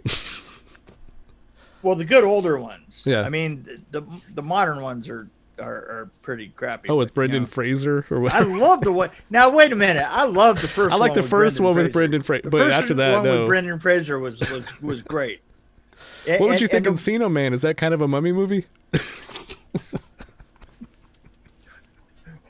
Well, 1.82 1.96
the 1.96 2.04
good 2.04 2.24
older 2.24 2.58
ones. 2.58 3.02
Yeah. 3.06 3.22
I 3.22 3.28
mean, 3.30 3.84
the 3.90 4.02
the 4.34 4.42
modern 4.42 4.80
ones 4.82 5.08
are 5.08 5.28
are, 5.60 5.74
are 5.74 6.10
pretty 6.22 6.48
crappy. 6.48 6.88
Oh, 6.88 6.96
with 6.96 7.08
but, 7.08 7.22
you 7.22 7.28
Brendan 7.28 7.42
know. 7.42 7.46
Fraser 7.46 8.06
or 8.10 8.20
what? 8.20 8.32
I 8.32 8.40
love 8.40 8.80
the 8.80 8.92
one. 8.92 9.10
Now 9.30 9.50
wait 9.50 9.72
a 9.72 9.76
minute. 9.76 10.06
I 10.08 10.24
love 10.24 10.60
the 10.60 10.68
first. 10.68 10.94
I 10.94 10.96
like 10.98 11.14
the 11.14 11.22
first 11.22 11.60
one 11.60 11.76
with 11.76 11.92
Brendan 11.92 12.22
Fraser, 12.22 12.42
The 12.42 12.50
but 12.50 12.70
after 12.70 12.94
that, 12.94 13.12
one 13.14 13.24
no. 13.24 13.38
with 13.40 13.48
Brendan 13.48 13.78
Fraser 13.78 14.18
was 14.18 14.40
was, 14.50 14.80
was 14.82 15.02
great. 15.02 15.40
what 16.26 16.40
would 16.40 16.60
you 16.60 16.68
think 16.68 16.86
of 16.86 16.94
Encino 16.94 17.30
Man? 17.30 17.52
Is 17.52 17.62
that 17.62 17.76
kind 17.76 17.94
of 17.94 18.00
a 18.00 18.08
mummy 18.08 18.32
movie? 18.32 18.66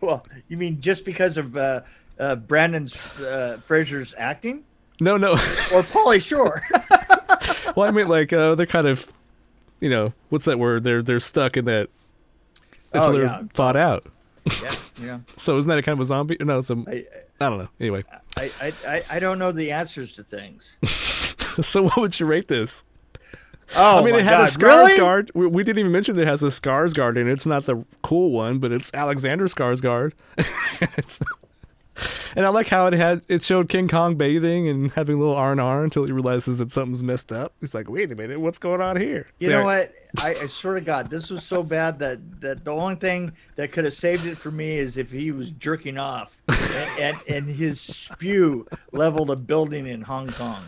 Well, 0.01 0.27
you 0.49 0.57
mean 0.57 0.81
just 0.81 1.05
because 1.05 1.37
of 1.37 1.57
uh, 1.57 1.83
uh, 2.19 2.37
Brendan's 2.37 3.07
uh, 3.19 3.61
Fraser's 3.63 4.15
acting, 4.17 4.65
No, 5.01 5.17
no. 5.17 5.33
or 5.33 5.83
Pauly 5.83 6.23
Shore? 6.23 6.63
well, 7.77 7.87
I 7.87 7.91
mean, 7.91 8.09
like 8.09 8.33
uh, 8.33 8.55
they're 8.55 8.67
kind 8.67 8.87
of, 8.87 9.13
you 9.81 9.91
know, 9.91 10.13
what's 10.31 10.47
that 10.47 10.59
word? 10.59 10.85
They're 10.85 11.03
they're 11.03 11.21
stuck 11.21 11.57
in 11.57 11.67
that 11.67 11.91
until 12.93 13.09
Oh, 13.09 13.13
they're 13.13 13.23
yeah. 13.25 13.43
thought 13.55 13.77
out. 13.77 14.07
yeah, 14.63 14.75
yeah. 15.03 15.19
So 15.37 15.57
isn't 15.59 15.69
that 15.69 15.79
a 15.79 15.83
kind 15.83 15.95
of 15.99 16.01
a 16.01 16.05
zombie? 16.07 16.37
No, 16.41 16.59
it's 16.59 16.71
a. 16.71 16.83
I, 16.87 17.05
I 17.45 17.49
don't 17.49 17.59
know. 17.59 17.69
Anyway, 17.79 18.05
I, 18.37 18.51
I, 18.61 18.73
I, 18.87 19.05
I 19.11 19.19
don't 19.21 19.39
know 19.39 19.53
the 19.53 19.73
answers 19.73 20.13
to 20.15 20.23
things. 20.23 20.77
so 21.67 21.83
what 21.85 21.97
would 21.99 22.19
you 22.21 22.27
rate 22.27 22.49
this? 22.49 22.85
Oh, 23.77 24.01
I 24.01 24.05
mean, 24.05 24.15
my 24.15 24.19
it 24.21 24.25
had 24.25 24.39
God. 24.39 24.49
a 24.49 24.51
Skarsgård. 24.51 25.31
Really? 25.35 25.47
We, 25.49 25.57
we 25.57 25.63
didn't 25.65 25.79
even 25.79 25.93
mention 25.93 26.17
that 26.17 26.23
it 26.23 26.29
has 26.29 26.43
a 26.43 26.49
Skarsgård 26.49 27.17
in 27.17 27.29
it. 27.29 27.33
It's 27.33 27.47
not 27.47 27.67
the 27.67 27.85
cool 28.03 28.33
one, 28.33 28.59
but 28.59 28.73
it's 28.73 28.93
Alexander 28.95 29.47
Skarsgård. 29.47 30.13
It's- 30.81 31.21
and 32.37 32.47
I 32.47 32.49
like 32.51 32.69
how 32.69 32.87
it 32.87 32.93
had 32.95 33.23
it 33.29 33.43
showed 33.43 33.69
King 33.69 33.89
Kong 33.89 34.17
bathing 34.17 34.69
and 34.69 34.91
having 34.93 35.17
a 35.17 35.19
little 35.19 35.35
R 35.35 35.53
and 35.53 35.61
R 35.61 35.85
until 35.85 36.05
he 36.05 36.13
realizes 36.13 36.59
that 36.59 36.71
something's 36.71 37.03
messed 37.03 37.33
up. 37.33 37.53
He's 37.61 37.75
like, 37.75 37.89
"Wait 37.89 38.11
a 38.13 38.15
minute, 38.15 38.41
what's 38.41 38.59
going 38.59 38.81
on 38.81 38.97
here?" 38.97 39.27
You 39.39 39.51
know 39.51 39.61
I- 39.63 39.65
what? 39.65 39.93
I, 40.19 40.35
I 40.35 40.47
swear 40.47 40.75
to 40.75 40.81
God, 40.81 41.09
this 41.09 41.31
was 41.31 41.45
so 41.45 41.63
bad 41.63 41.99
that, 42.01 42.41
that 42.41 42.65
the 42.65 42.73
only 42.73 42.97
thing 42.97 43.33
that 43.55 43.71
could 43.71 43.85
have 43.85 43.95
saved 43.95 44.27
it 44.27 44.37
for 44.37 44.51
me 44.51 44.77
is 44.79 44.97
if 44.97 45.13
he 45.13 45.31
was 45.31 45.53
jerking 45.53 45.99
off 45.99 46.43
and, 46.49 47.01
and, 47.01 47.17
and 47.29 47.47
his 47.47 47.81
spew 47.81 48.67
leveled 48.93 49.31
a 49.31 49.37
building 49.37 49.87
in 49.87 50.03
Hong 50.03 50.29
Kong. 50.33 50.65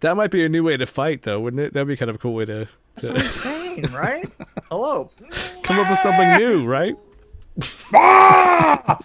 That 0.00 0.16
might 0.16 0.30
be 0.30 0.42
a 0.44 0.48
new 0.48 0.62
way 0.62 0.76
to 0.78 0.86
fight, 0.86 1.22
though, 1.22 1.40
wouldn't 1.40 1.60
it? 1.60 1.72
That'd 1.74 1.88
be 1.88 1.96
kind 1.96 2.08
of 2.08 2.16
a 2.16 2.18
cool 2.18 2.32
way 2.34 2.46
to, 2.46 2.66
That's 2.94 3.08
what 3.08 3.18
I'm 3.18 3.24
saying, 3.30 3.82
right? 3.92 4.30
Hello. 4.70 5.10
come 5.62 5.78
up 5.78 5.90
with 5.90 5.98
something 5.98 6.32
new, 6.38 6.64
right? 6.66 6.96
Ah! 7.94 8.98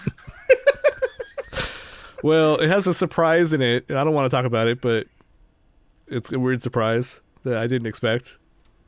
Well, 2.23 2.55
it 2.57 2.69
has 2.69 2.87
a 2.87 2.93
surprise 2.93 3.53
in 3.53 3.61
it, 3.61 3.85
and 3.89 3.97
I 3.97 4.03
don't 4.03 4.13
want 4.13 4.29
to 4.29 4.35
talk 4.35 4.45
about 4.45 4.67
it, 4.67 4.81
but 4.81 5.07
it's 6.07 6.31
a 6.33 6.39
weird 6.39 6.61
surprise 6.61 7.21
that 7.43 7.57
I 7.57 7.67
didn't 7.67 7.87
expect. 7.87 8.37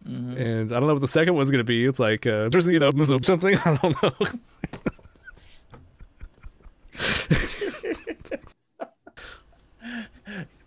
And 0.05 0.71
I 0.71 0.79
don't 0.79 0.87
know 0.87 0.93
what 0.93 1.01
the 1.01 1.07
second 1.07 1.35
one's 1.35 1.49
gonna 1.49 1.63
be. 1.63 1.85
It's 1.85 1.99
like 1.99 2.27
uh, 2.27 2.49
there's 2.49 2.67
you 2.67 2.77
know 2.79 2.91
something 3.21 3.55
I 3.65 3.77
don't 3.81 4.03
know. 4.03 4.11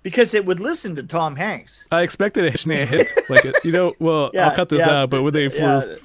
Because 0.02 0.34
it 0.34 0.46
would 0.46 0.60
listen 0.60 0.94
to 0.96 1.02
Tom 1.02 1.34
Hanks. 1.36 1.84
I 1.90 2.02
expected 2.02 2.44
a 2.44 2.50
hit 2.86 3.08
like 3.28 3.44
a, 3.44 3.52
you 3.64 3.72
know. 3.72 3.94
Well, 3.98 4.30
Yeah, 4.32 4.48
I'll 4.48 4.54
cut 4.54 4.68
this 4.68 4.86
yeah, 4.86 5.02
out, 5.02 5.10
but 5.10 5.22
when 5.22 5.32
they 5.32 5.48
Yeah. 5.48 5.84
were 5.84 5.98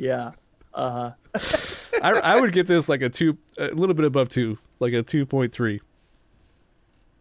Yeah. 0.00 0.32
Uh 0.72 1.12
huh. 1.34 1.50
I, 2.02 2.10
I 2.12 2.40
would 2.40 2.52
get 2.52 2.66
this 2.66 2.88
like 2.88 3.02
a 3.02 3.10
two, 3.10 3.36
a 3.58 3.68
little 3.68 3.94
bit 3.94 4.06
above 4.06 4.28
two, 4.30 4.56
like 4.78 4.92
a 4.94 5.02
two 5.02 5.26
point 5.26 5.52
three, 5.52 5.80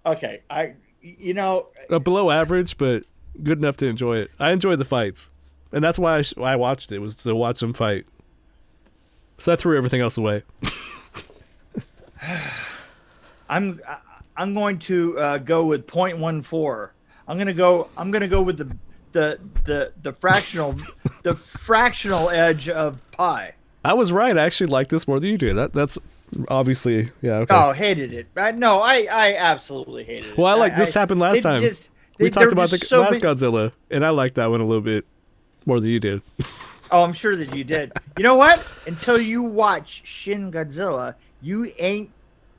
Okay. 0.05 0.41
I, 0.49 0.75
you 1.01 1.33
know, 1.33 1.67
uh, 1.89 1.99
below 1.99 2.29
average, 2.31 2.77
but 2.77 3.03
good 3.43 3.57
enough 3.57 3.75
to 3.77 3.85
enjoy 3.87 4.17
it. 4.19 4.31
I 4.39 4.51
enjoyed 4.51 4.79
the 4.79 4.85
fights, 4.85 5.29
and 5.73 5.83
that's 5.83 5.99
why 5.99 6.17
I, 6.17 6.21
sh- 6.21 6.37
why 6.37 6.53
I 6.53 6.55
watched 6.55 6.91
it 6.93 6.99
was 6.99 7.15
to 7.23 7.35
watch 7.35 7.59
them 7.59 7.73
fight. 7.73 8.05
So 9.39 9.51
I 9.53 9.55
threw 9.57 9.77
everything 9.77 9.99
else 10.01 10.17
away. 10.17 10.43
I'm 13.49 13.81
I- 13.87 13.97
I'm 14.37 14.53
going 14.53 14.79
to 14.79 15.19
uh, 15.19 15.37
go 15.39 15.65
with 15.65 15.85
0.14. 15.85 16.89
I'm 17.27 17.37
gonna 17.37 17.53
go. 17.53 17.89
I'm 17.97 18.09
gonna 18.09 18.27
go 18.29 18.41
with 18.41 18.57
the 18.57 18.73
the 19.11 19.39
the 19.65 19.93
the 20.01 20.13
fractional 20.13 20.75
the 21.23 21.35
fractional 21.35 22.29
edge 22.29 22.69
of 22.69 22.99
pi. 23.11 23.53
I 23.83 23.93
was 23.93 24.11
right. 24.11 24.37
I 24.37 24.43
actually 24.45 24.67
like 24.67 24.89
this 24.89 25.07
more 25.07 25.19
than 25.19 25.29
you 25.29 25.37
do. 25.37 25.53
That 25.53 25.73
that's 25.73 25.97
obviously 26.47 27.11
yeah. 27.21 27.33
Okay. 27.37 27.55
Oh, 27.55 27.71
hated 27.71 28.13
it. 28.13 28.27
I, 28.35 28.51
no, 28.51 28.81
I 28.81 29.07
I 29.11 29.35
absolutely 29.35 30.03
hated 30.03 30.27
it. 30.27 30.37
well, 30.37 30.47
I 30.47 30.53
like 30.55 30.75
this 30.75 30.93
happened 30.93 31.19
last 31.19 31.41
time. 31.43 31.61
just- 31.61 31.89
we 32.19 32.25
they- 32.25 32.29
talked 32.31 32.51
about 32.51 32.69
the 32.69 32.77
so 32.77 32.99
last 33.01 33.21
many- 33.23 33.35
Godzilla, 33.35 33.71
and 33.89 34.05
I 34.05 34.09
liked 34.09 34.35
that 34.35 34.49
one 34.51 34.59
a 34.59 34.65
little 34.65 34.81
bit 34.81 35.05
more 35.65 35.79
than 35.79 35.89
you 35.89 35.99
did. 35.99 36.21
Oh, 36.91 37.03
I'm 37.03 37.13
sure 37.13 37.35
that 37.35 37.55
you 37.55 37.63
did. 37.63 37.91
You 38.17 38.23
know 38.23 38.33
what? 38.35 38.65
Until 38.87 39.21
you 39.21 39.43
watch 39.43 40.01
Shin 40.07 40.51
Godzilla, 40.51 41.13
you 41.39 41.71
ain't 41.77 42.09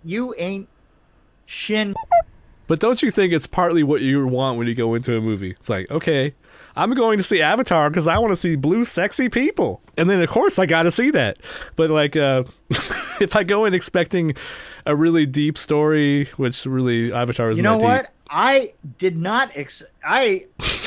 you 0.04 0.36
ain't 0.38 0.68
Shin. 1.46 1.94
But 2.70 2.78
don't 2.78 3.02
you 3.02 3.10
think 3.10 3.32
it's 3.32 3.48
partly 3.48 3.82
what 3.82 4.00
you 4.00 4.24
want 4.28 4.56
when 4.56 4.68
you 4.68 4.76
go 4.76 4.94
into 4.94 5.16
a 5.16 5.20
movie? 5.20 5.50
It's 5.50 5.68
like, 5.68 5.90
okay, 5.90 6.36
I'm 6.76 6.92
going 6.94 7.18
to 7.18 7.22
see 7.24 7.42
Avatar 7.42 7.90
because 7.90 8.06
I 8.06 8.16
want 8.18 8.30
to 8.30 8.36
see 8.36 8.54
blue, 8.54 8.84
sexy 8.84 9.28
people, 9.28 9.82
and 9.96 10.08
then 10.08 10.20
of 10.22 10.28
course 10.28 10.56
I 10.56 10.66
got 10.66 10.84
to 10.84 10.92
see 10.92 11.10
that. 11.10 11.38
But 11.74 11.90
like, 11.90 12.14
uh, 12.14 12.44
if 12.70 13.34
I 13.34 13.42
go 13.42 13.64
in 13.64 13.74
expecting 13.74 14.34
a 14.86 14.94
really 14.94 15.26
deep 15.26 15.58
story, 15.58 16.26
which 16.36 16.64
really 16.64 17.12
Avatar 17.12 17.50
is 17.50 17.58
You 17.58 17.64
know 17.64 17.76
what? 17.76 18.02
deep. 18.04 18.12
I 18.30 18.72
did 18.98 19.18
not. 19.18 19.50
Ex- 19.56 19.82
I 20.04 20.44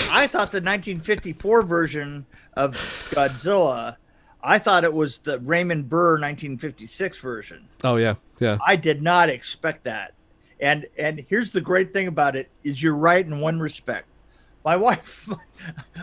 I 0.09 0.27
thought 0.27 0.53
the 0.53 0.61
1954 0.61 1.63
version 1.63 2.25
of 2.53 2.75
Godzilla. 3.11 3.97
I 4.41 4.57
thought 4.57 4.85
it 4.85 4.93
was 4.93 5.17
the 5.17 5.37
Raymond 5.39 5.89
Burr 5.89 6.13
1956 6.13 7.19
version. 7.19 7.67
Oh 7.83 7.97
yeah, 7.97 8.15
yeah. 8.39 8.57
I 8.65 8.77
did 8.77 9.01
not 9.01 9.29
expect 9.29 9.83
that, 9.83 10.13
And 10.63 10.87
and 10.97 11.25
here's 11.27 11.51
the 11.51 11.59
great 11.59 11.91
thing 11.91 12.07
about 12.07 12.37
it 12.37 12.49
is 12.63 12.81
you're 12.81 12.95
right 12.95 13.23
in 13.23 13.41
one 13.41 13.59
respect. 13.59 14.07
My 14.63 14.75
wife, 14.87 15.29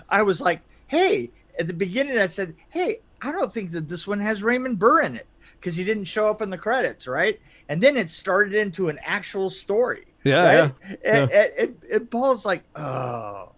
I 0.08 0.22
was 0.22 0.40
like, 0.40 0.60
hey, 0.86 1.30
at 1.58 1.66
the 1.66 1.72
beginning 1.72 2.18
I 2.18 2.26
said, 2.26 2.54
hey, 2.68 2.98
I 3.22 3.32
don't 3.32 3.50
think 3.50 3.70
that 3.72 3.88
this 3.88 4.06
one 4.06 4.20
has 4.20 4.42
Raymond 4.42 4.78
Burr 4.78 5.00
in 5.00 5.16
it 5.16 5.26
because 5.58 5.76
he 5.76 5.84
didn't 5.84 6.04
show 6.04 6.28
up 6.28 6.42
in 6.42 6.50
the 6.50 6.58
credits, 6.58 7.08
right? 7.08 7.40
And 7.70 7.82
then 7.82 7.96
it 7.96 8.10
started 8.10 8.54
into 8.54 8.90
an 8.90 8.98
actual 9.02 9.48
story. 9.48 10.06
Yeah, 10.24 10.42
right? 10.42 10.74
yeah, 10.82 10.96
And, 11.04 11.30
and, 11.30 11.52
and, 11.58 11.76
and 11.90 12.10
Paul's 12.10 12.44
like, 12.44 12.62
oh, 12.76 13.52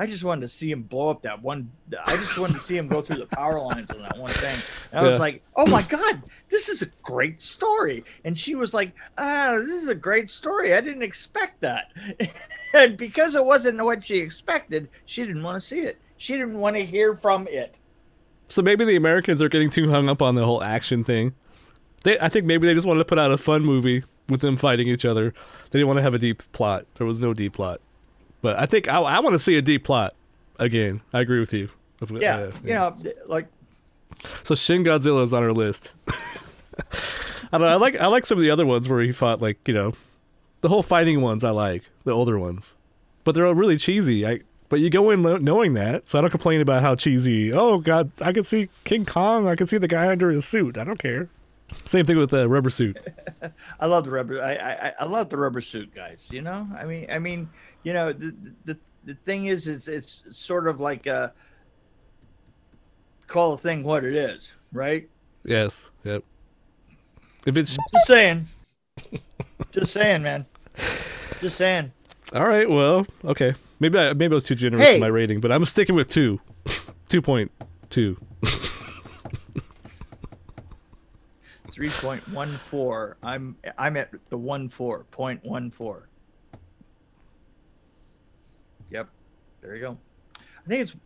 I 0.00 0.06
just 0.06 0.22
wanted 0.22 0.42
to 0.42 0.48
see 0.48 0.70
him 0.70 0.84
blow 0.84 1.10
up 1.10 1.22
that 1.22 1.42
one. 1.42 1.72
I 2.06 2.16
just 2.16 2.38
wanted 2.38 2.54
to 2.54 2.60
see 2.60 2.76
him 2.76 2.86
go 2.86 3.02
through 3.02 3.16
the 3.16 3.26
power 3.26 3.60
lines 3.60 3.90
on 3.90 4.00
that 4.02 4.16
one 4.16 4.30
thing. 4.30 4.56
And 4.92 5.00
I 5.00 5.02
was 5.02 5.18
like, 5.18 5.42
oh 5.56 5.66
my 5.66 5.82
God, 5.82 6.22
this 6.48 6.68
is 6.68 6.82
a 6.82 6.86
great 7.02 7.42
story. 7.42 8.04
And 8.24 8.38
she 8.38 8.54
was 8.54 8.72
like, 8.72 8.94
ah, 9.18 9.56
this 9.58 9.82
is 9.82 9.88
a 9.88 9.96
great 9.96 10.30
story. 10.30 10.72
I 10.72 10.80
didn't 10.80 11.02
expect 11.02 11.60
that. 11.62 11.90
and 12.74 12.96
because 12.96 13.34
it 13.34 13.44
wasn't 13.44 13.84
what 13.84 14.04
she 14.04 14.18
expected, 14.18 14.88
she 15.04 15.24
didn't 15.24 15.42
want 15.42 15.60
to 15.60 15.66
see 15.66 15.80
it. 15.80 15.98
She 16.16 16.34
didn't 16.34 16.60
want 16.60 16.76
to 16.76 16.84
hear 16.84 17.16
from 17.16 17.48
it. 17.48 17.74
So 18.46 18.62
maybe 18.62 18.84
the 18.84 18.96
Americans 18.96 19.42
are 19.42 19.48
getting 19.48 19.68
too 19.68 19.90
hung 19.90 20.08
up 20.08 20.22
on 20.22 20.36
the 20.36 20.44
whole 20.44 20.62
action 20.62 21.02
thing. 21.02 21.34
They, 22.04 22.20
I 22.20 22.28
think 22.28 22.46
maybe 22.46 22.68
they 22.68 22.74
just 22.74 22.86
wanted 22.86 23.00
to 23.00 23.04
put 23.04 23.18
out 23.18 23.32
a 23.32 23.36
fun 23.36 23.64
movie 23.64 24.04
with 24.28 24.42
them 24.42 24.56
fighting 24.56 24.86
each 24.86 25.04
other. 25.04 25.34
They 25.70 25.80
didn't 25.80 25.88
want 25.88 25.98
to 25.98 26.02
have 26.02 26.14
a 26.14 26.18
deep 26.20 26.42
plot. 26.52 26.86
There 26.94 27.06
was 27.06 27.20
no 27.20 27.34
deep 27.34 27.54
plot. 27.54 27.80
But 28.42 28.58
I 28.58 28.66
think 28.66 28.88
I, 28.88 28.98
I 29.00 29.20
want 29.20 29.34
to 29.34 29.38
see 29.38 29.56
a 29.56 29.62
deep 29.62 29.84
plot 29.84 30.14
again. 30.58 31.00
I 31.12 31.20
agree 31.20 31.40
with 31.40 31.52
you. 31.52 31.68
Yeah. 32.22 32.36
Uh, 32.36 32.52
You 32.64 32.74
know, 32.74 32.96
like, 33.26 33.46
So 34.44 34.54
Shin 34.54 34.84
Godzilla 34.84 35.22
is 35.24 35.32
on 35.34 35.42
our 35.42 35.52
list. 35.52 35.94
I 37.50 37.58
don't 37.58 37.62
know. 37.62 37.66
I 37.68 37.74
like 37.76 37.96
I 37.96 38.06
like 38.06 38.24
some 38.26 38.38
of 38.38 38.42
the 38.42 38.50
other 38.50 38.66
ones 38.66 38.88
where 38.88 39.00
he 39.00 39.10
fought 39.12 39.40
like 39.40 39.66
you 39.66 39.74
know, 39.74 39.94
the 40.60 40.68
whole 40.68 40.82
fighting 40.82 41.20
ones. 41.20 41.44
I 41.44 41.50
like 41.50 41.82
the 42.04 42.12
older 42.12 42.38
ones, 42.38 42.74
but 43.24 43.34
they're 43.34 43.46
all 43.46 43.54
really 43.54 43.76
cheesy. 43.78 44.26
I 44.26 44.40
but 44.68 44.80
you 44.80 44.90
go 44.90 45.10
in 45.10 45.22
lo- 45.22 45.38
knowing 45.38 45.72
that, 45.74 46.06
so 46.08 46.18
I 46.18 46.20
don't 46.20 46.30
complain 46.30 46.60
about 46.60 46.82
how 46.82 46.94
cheesy. 46.94 47.52
Oh 47.52 47.78
God, 47.78 48.10
I 48.20 48.32
can 48.32 48.44
see 48.44 48.68
King 48.84 49.06
Kong. 49.06 49.48
I 49.48 49.56
can 49.56 49.66
see 49.66 49.78
the 49.78 49.88
guy 49.88 50.08
under 50.08 50.30
his 50.30 50.44
suit. 50.44 50.76
I 50.76 50.84
don't 50.84 50.98
care. 50.98 51.28
Same 51.84 52.04
thing 52.04 52.16
with 52.18 52.30
the 52.30 52.48
rubber 52.48 52.70
suit. 52.70 52.98
I 53.80 53.86
love 53.86 54.04
the 54.04 54.10
rubber. 54.10 54.42
I, 54.42 54.54
I 54.54 54.92
I 55.00 55.04
love 55.04 55.28
the 55.30 55.36
rubber 55.36 55.60
suit 55.60 55.94
guys. 55.94 56.28
You 56.32 56.42
know, 56.42 56.66
I 56.78 56.84
mean, 56.84 57.06
I 57.10 57.18
mean, 57.18 57.48
you 57.82 57.92
know, 57.92 58.12
the 58.12 58.34
the 58.64 58.78
the 59.04 59.14
thing 59.14 59.46
is, 59.46 59.66
it's 59.68 59.86
it's 59.88 60.22
sort 60.32 60.66
of 60.66 60.80
like 60.80 61.06
a 61.06 61.32
call 63.26 63.52
a 63.52 63.58
thing 63.58 63.82
what 63.82 64.04
it 64.04 64.14
is, 64.14 64.54
right? 64.72 65.08
Yes. 65.44 65.90
Yep. 66.04 66.24
If 67.46 67.56
it's 67.56 67.72
Just 67.76 68.06
saying. 68.06 68.46
Just 69.70 69.92
saying, 69.92 70.22
man. 70.22 70.44
Just 71.40 71.56
saying. 71.56 71.92
all 72.34 72.46
right, 72.46 72.68
well, 72.68 73.06
okay. 73.24 73.54
Maybe 73.80 73.98
I 73.98 74.12
maybe 74.12 74.32
I 74.32 74.34
was 74.34 74.44
too 74.44 74.54
generous 74.54 74.82
Hey. 74.82 74.94
in 74.96 75.00
my 75.00 75.06
rating, 75.06 75.40
but 75.40 75.52
I'm 75.52 75.64
sticking 75.64 75.94
with 75.94 76.08
two. 76.08 76.40
Two 77.08 77.22
point 77.22 77.50
two. 77.90 78.18
Three 81.78 81.90
point 81.90 82.28
one 82.30 82.58
four. 82.58 83.18
I'm 83.22 83.54
I'm 83.78 83.96
at 83.96 84.10
the 84.30 84.36
one 84.36 84.68
four 84.68 85.04
point 85.12 85.44
one 85.44 85.70
four. 85.70 86.08
Yep. 88.90 89.08
There 89.60 89.76
you 89.76 89.82
go. 89.82 89.98
I 90.36 90.68
think 90.68 90.82
it's 90.82 90.96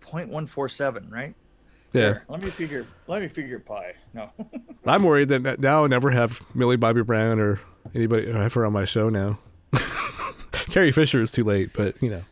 0.147, 0.00 1.12
right? 1.12 1.36
Yeah. 1.92 2.00
Here, 2.00 2.24
let 2.28 2.42
me 2.42 2.50
figure. 2.50 2.84
Let 3.06 3.22
me 3.22 3.28
figure 3.28 3.60
pi. 3.60 3.94
No. 4.12 4.32
I'm 4.86 5.04
worried 5.04 5.28
that 5.28 5.60
now 5.60 5.84
I 5.84 5.86
never 5.86 6.10
have 6.10 6.42
Millie 6.52 6.76
Bobby 6.76 7.04
Brown 7.04 7.38
or 7.38 7.60
anybody 7.94 8.26
or 8.26 8.42
have 8.42 8.54
her 8.54 8.66
on 8.66 8.72
my 8.72 8.86
show 8.86 9.08
now. 9.10 9.38
Carrie 10.52 10.90
Fisher 10.90 11.22
is 11.22 11.30
too 11.30 11.44
late, 11.44 11.70
but 11.76 12.02
you 12.02 12.10
know. 12.10 12.22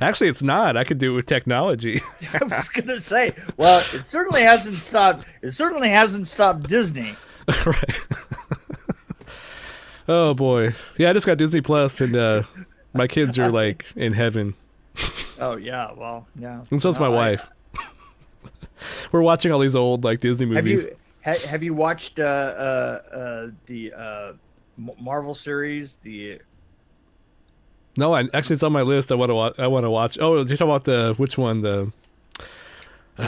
Actually, 0.00 0.28
it's 0.28 0.42
not. 0.42 0.76
I 0.76 0.84
could 0.84 0.98
do 0.98 1.12
it 1.12 1.16
with 1.16 1.26
technology. 1.26 2.00
I 2.32 2.44
was 2.44 2.68
gonna 2.68 3.00
say. 3.00 3.32
Well, 3.56 3.84
it 3.92 4.06
certainly 4.06 4.42
hasn't 4.42 4.76
stopped. 4.76 5.26
It 5.42 5.52
certainly 5.52 5.88
hasn't 5.88 6.28
stopped 6.28 6.64
Disney. 6.68 7.16
right. 7.66 8.00
oh 10.08 10.34
boy. 10.34 10.74
Yeah, 10.98 11.10
I 11.10 11.12
just 11.12 11.26
got 11.26 11.38
Disney 11.38 11.60
Plus 11.60 12.00
and 12.00 12.16
uh 12.16 12.42
my 12.92 13.06
kids 13.06 13.38
are 13.38 13.50
like 13.50 13.92
in 13.96 14.12
heaven. 14.12 14.54
Oh 15.40 15.56
yeah. 15.56 15.92
Well, 15.92 16.26
yeah. 16.38 16.62
And 16.70 16.80
so's 16.80 16.98
my 16.98 17.08
No, 17.08 17.14
I- 17.14 17.30
wife. 17.30 17.48
We're 19.12 19.22
watching 19.22 19.50
all 19.50 19.58
these 19.60 19.76
old 19.76 20.04
like 20.04 20.20
Disney 20.20 20.46
Have 20.54 20.64
movies. 20.64 20.84
you 20.84 20.96
ha, 21.24 21.34
have 21.46 21.62
you 21.62 21.72
watched 21.74 22.18
uh, 22.20 22.22
uh, 22.22 23.02
uh, 23.14 23.46
the 23.66 23.92
uh, 23.94 24.32
M- 24.78 24.90
Marvel 25.00 25.34
series? 25.34 25.98
The 26.02 26.40
No, 27.96 28.14
I, 28.14 28.24
actually, 28.34 28.54
it's 28.54 28.62
on 28.62 28.72
my 28.72 28.82
list. 28.82 29.12
I 29.12 29.14
want 29.14 29.30
to. 29.30 29.34
Wa- 29.34 29.52
I 29.58 29.66
want 29.68 29.84
to 29.84 29.90
watch. 29.90 30.18
Oh, 30.20 30.34
you're 30.36 30.44
talking 30.44 30.66
about 30.66 30.84
the 30.84 31.14
which 31.16 31.38
one? 31.38 31.60
The 31.60 31.92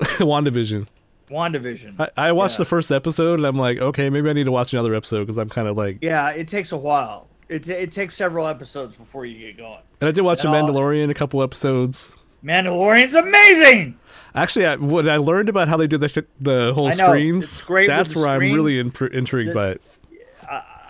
WandaVision. 0.00 0.86
WandaVision. 1.30 2.00
I, 2.16 2.28
I 2.28 2.32
watched 2.32 2.54
Yeah. 2.54 2.58
the 2.58 2.64
first 2.64 2.90
episode 2.90 3.34
and 3.38 3.46
I'm 3.46 3.56
like, 3.56 3.78
okay, 3.78 4.10
maybe 4.10 4.28
I 4.30 4.32
need 4.32 4.44
to 4.44 4.52
watch 4.52 4.72
another 4.72 4.94
episode 4.94 5.20
because 5.20 5.38
I'm 5.38 5.48
kind 5.48 5.68
of 5.68 5.76
like. 5.76 5.98
yeah, 6.00 6.30
it 6.30 6.48
takes 6.48 6.72
a 6.72 6.76
while. 6.76 7.28
It, 7.48 7.66
it 7.68 7.92
takes 7.92 8.14
several 8.14 8.46
episodes 8.46 8.96
before 8.96 9.26
you 9.26 9.38
get 9.38 9.56
going. 9.56 9.80
And 10.00 10.08
I 10.08 10.12
did 10.12 10.22
watch 10.22 10.42
The 10.42 10.48
And 10.48 10.56
I'll- 10.56 10.68
Mandalorian 10.68 11.10
a 11.10 11.14
couple 11.14 11.42
episodes. 11.42 12.12
Mandalorian's 12.44 13.14
amazing. 13.14 13.98
Actually, 14.34 14.66
I, 14.66 14.76
what 14.76 15.08
I 15.08 15.16
learned 15.18 15.48
about 15.48 15.68
how 15.68 15.76
they 15.76 15.86
did 15.88 16.00
the 16.00 16.24
the 16.40 16.72
whole 16.72 16.86
know, 16.86 16.90
screens. 16.92 17.62
That's 17.68 18.14
the 18.14 18.20
where 18.20 18.28
I'm 18.28 18.40
really 18.40 18.78
screens. 18.78 18.94
impr- 18.94 19.10
intrigued 19.12 19.50
The- 19.50 19.54
by 19.54 19.68
it. 19.70 19.82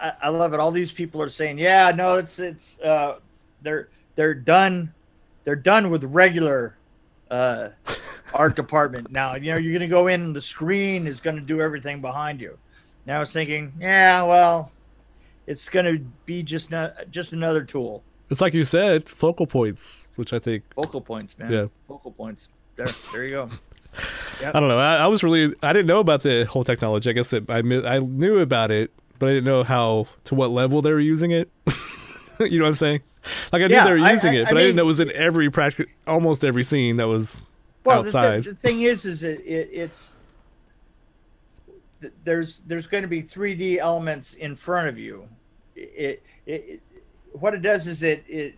I, 0.00 0.12
I 0.22 0.28
love 0.28 0.54
it. 0.54 0.60
All 0.60 0.70
these 0.70 0.92
people 0.92 1.22
are 1.22 1.28
saying, 1.28 1.58
"Yeah, 1.58 1.92
no, 1.94 2.14
it's 2.14 2.38
it's 2.38 2.78
uh, 2.80 3.18
they're 3.62 3.88
they're 4.16 4.34
done, 4.34 4.92
they're 5.44 5.56
done 5.56 5.90
with 5.90 6.04
regular 6.04 6.76
uh, 7.30 7.70
art 8.34 8.56
department 8.62 9.10
now. 9.10 9.34
You 9.36 9.52
know, 9.52 9.58
you're 9.58 9.72
gonna 9.72 9.88
go 9.88 10.06
in, 10.06 10.20
and 10.22 10.36
the 10.36 10.42
screen 10.42 11.06
is 11.06 11.20
gonna 11.20 11.40
do 11.40 11.60
everything 11.60 12.00
behind 12.00 12.40
you." 12.40 12.58
And 13.06 13.16
I 13.16 13.18
was 13.18 13.32
thinking, 13.32 13.72
yeah, 13.80 14.22
well, 14.22 14.70
it's 15.46 15.68
gonna 15.68 15.98
be 16.26 16.42
just 16.42 16.70
not 16.70 17.10
just 17.10 17.32
another 17.32 17.64
tool. 17.64 18.02
It's 18.28 18.40
like 18.40 18.54
you 18.54 18.62
said, 18.62 19.08
focal 19.08 19.46
points, 19.46 20.08
which 20.14 20.32
I 20.32 20.38
think. 20.38 20.62
Focal 20.74 21.00
points, 21.00 21.36
man. 21.38 21.52
Yeah. 21.52 21.66
Focal 21.88 22.12
points. 22.12 22.48
There, 22.76 22.86
there 23.12 23.24
you 23.24 23.30
go. 23.30 23.50
I 24.46 24.52
don't 24.52 24.68
know. 24.68 24.78
I, 24.78 24.98
I 24.98 25.06
was 25.08 25.24
really. 25.24 25.52
I 25.62 25.72
didn't 25.72 25.86
know 25.86 25.98
about 25.98 26.22
the 26.22 26.44
whole 26.44 26.62
technology. 26.62 27.10
I 27.10 27.12
guess 27.12 27.32
it, 27.32 27.50
I 27.50 27.58
I 27.58 27.98
knew 27.98 28.38
about 28.38 28.70
it, 28.70 28.92
but 29.20 29.28
I 29.28 29.32
didn't 29.34 29.44
know 29.44 29.62
how 29.62 30.06
to 30.24 30.34
what 30.34 30.50
level 30.50 30.82
they 30.82 30.92
were 30.92 30.98
using 30.98 31.30
it. 31.30 31.48
you 32.40 32.58
know 32.58 32.64
what 32.64 32.70
I'm 32.70 32.74
saying? 32.74 33.02
Like 33.52 33.62
I 33.62 33.66
knew 33.68 33.74
Yeah, 33.74 33.84
they 33.84 33.90
were 34.00 34.08
using 34.10 34.32
I- 34.32 34.38
it, 34.38 34.46
I 34.48 34.50
but 34.50 34.56
I, 34.56 34.60
didn't 34.62 34.76
know 34.76 34.82
it 34.82 34.86
was 34.86 34.98
in 34.98 35.12
every 35.12 35.50
practic, 35.50 35.90
almost 36.06 36.44
every 36.44 36.64
scene 36.64 36.96
that 36.96 37.06
was 37.06 37.44
Well, 37.84 38.02
the, 38.02 38.08
outside. 38.08 38.44
the, 38.44 38.50
the 38.50 38.56
thing 38.56 38.80
is, 38.80 39.04
is 39.06 39.22
it, 39.22 39.40
it 39.46 39.68
it's 39.72 40.14
there's 42.24 42.60
there's 42.60 42.86
going 42.86 43.02
to 43.02 43.08
be 43.08 43.22
3D 43.22 43.76
elements 43.76 44.34
in 44.34 44.56
front 44.56 44.88
of 44.88 44.98
you. 44.98 45.28
It, 45.76 46.22
it, 46.46 46.52
it 46.64 46.82
what 47.32 47.54
it 47.54 47.60
does 47.62 47.86
is 47.86 48.02
it 48.02 48.24
it 48.26 48.54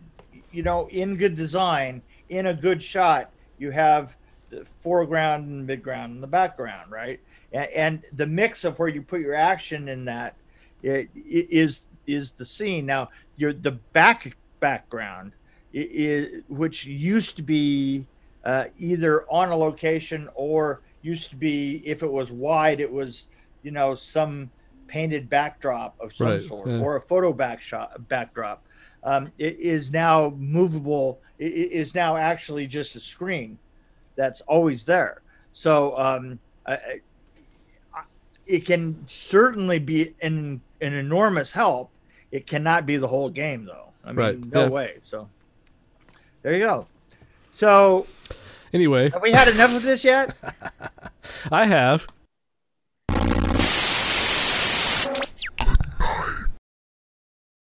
you 0.52 0.62
know 0.62 0.86
in 0.88 1.16
good 1.16 1.34
design 1.34 2.02
in 2.30 2.46
a 2.46 2.54
good 2.54 2.82
shot 2.82 3.30
you 3.58 3.70
have 3.70 4.16
the 4.50 4.64
foreground 4.80 5.48
and 5.48 5.68
midground 5.68 6.06
and 6.06 6.22
the 6.22 6.26
background 6.26 6.90
right 6.90 7.20
and, 7.52 7.68
and 7.70 8.04
the 8.14 8.26
mix 8.26 8.64
of 8.64 8.78
where 8.78 8.88
you 8.88 9.02
put 9.02 9.20
your 9.20 9.34
action 9.34 9.88
in 9.88 10.04
that 10.06 10.34
it, 10.82 11.08
it 11.14 11.48
is 11.50 11.86
is 12.06 12.32
the 12.32 12.44
scene. 12.44 12.86
Now 12.86 13.10
your 13.36 13.52
the 13.52 13.72
back 13.72 14.36
background 14.60 15.32
i 15.74 15.78
i 15.78 16.26
which 16.48 16.84
used 16.86 17.34
to 17.36 17.42
be 17.42 18.06
uh, 18.44 18.64
either 18.78 19.24
on 19.30 19.48
a 19.48 19.56
location 19.56 20.28
or 20.34 20.80
used 21.02 21.30
to 21.30 21.36
be 21.36 21.82
if 21.84 22.02
it 22.02 22.10
was 22.10 22.30
wide 22.30 22.80
it 22.80 22.90
was 22.92 23.26
you 23.62 23.70
know 23.70 23.94
some 23.94 24.50
painted 24.86 25.28
backdrop 25.30 25.94
of 26.00 26.12
some 26.12 26.26
Right, 26.28 26.42
sort 26.42 26.68
yeah. 26.68 26.78
or 26.78 26.96
a 26.96 27.00
photo 27.00 27.32
back 27.32 27.62
shot 27.62 28.06
backdrop. 28.08 28.62
Um, 29.04 29.32
it 29.38 29.58
is 29.58 29.90
now 29.90 30.34
movable 30.38 31.18
it 31.38 31.72
is 31.72 31.94
now 31.94 32.16
actually 32.16 32.66
just 32.68 32.94
a 32.94 33.00
screen 33.00 33.58
that's 34.14 34.42
always 34.42 34.84
there. 34.84 35.22
So 35.52 35.96
um, 35.98 36.38
I- 36.66 36.74
I- 36.74 37.00
it 38.46 38.66
can 38.66 39.02
certainly 39.06 39.78
be 39.78 40.14
an 40.20 40.60
an 40.82 40.92
enormous 40.94 41.52
help 41.52 41.90
it 42.30 42.46
cannot 42.46 42.84
be 42.86 42.96
the 42.96 43.08
whole 43.08 43.30
game 43.30 43.64
though 43.64 43.92
i 44.04 44.08
mean 44.08 44.16
Right, 44.16 44.38
no 44.52 44.64
yeah. 44.64 44.68
way 44.68 44.94
so 45.00 45.28
there 46.42 46.52
you 46.54 46.60
go 46.60 46.86
so 47.52 48.06
anyway. 48.72 49.10
have 49.10 49.22
we 49.22 49.32
had 49.32 49.48
enough 49.48 49.74
of 49.74 49.82
this 49.82 50.04
yet? 50.04 50.34
I 51.52 51.66
have. 51.66 52.06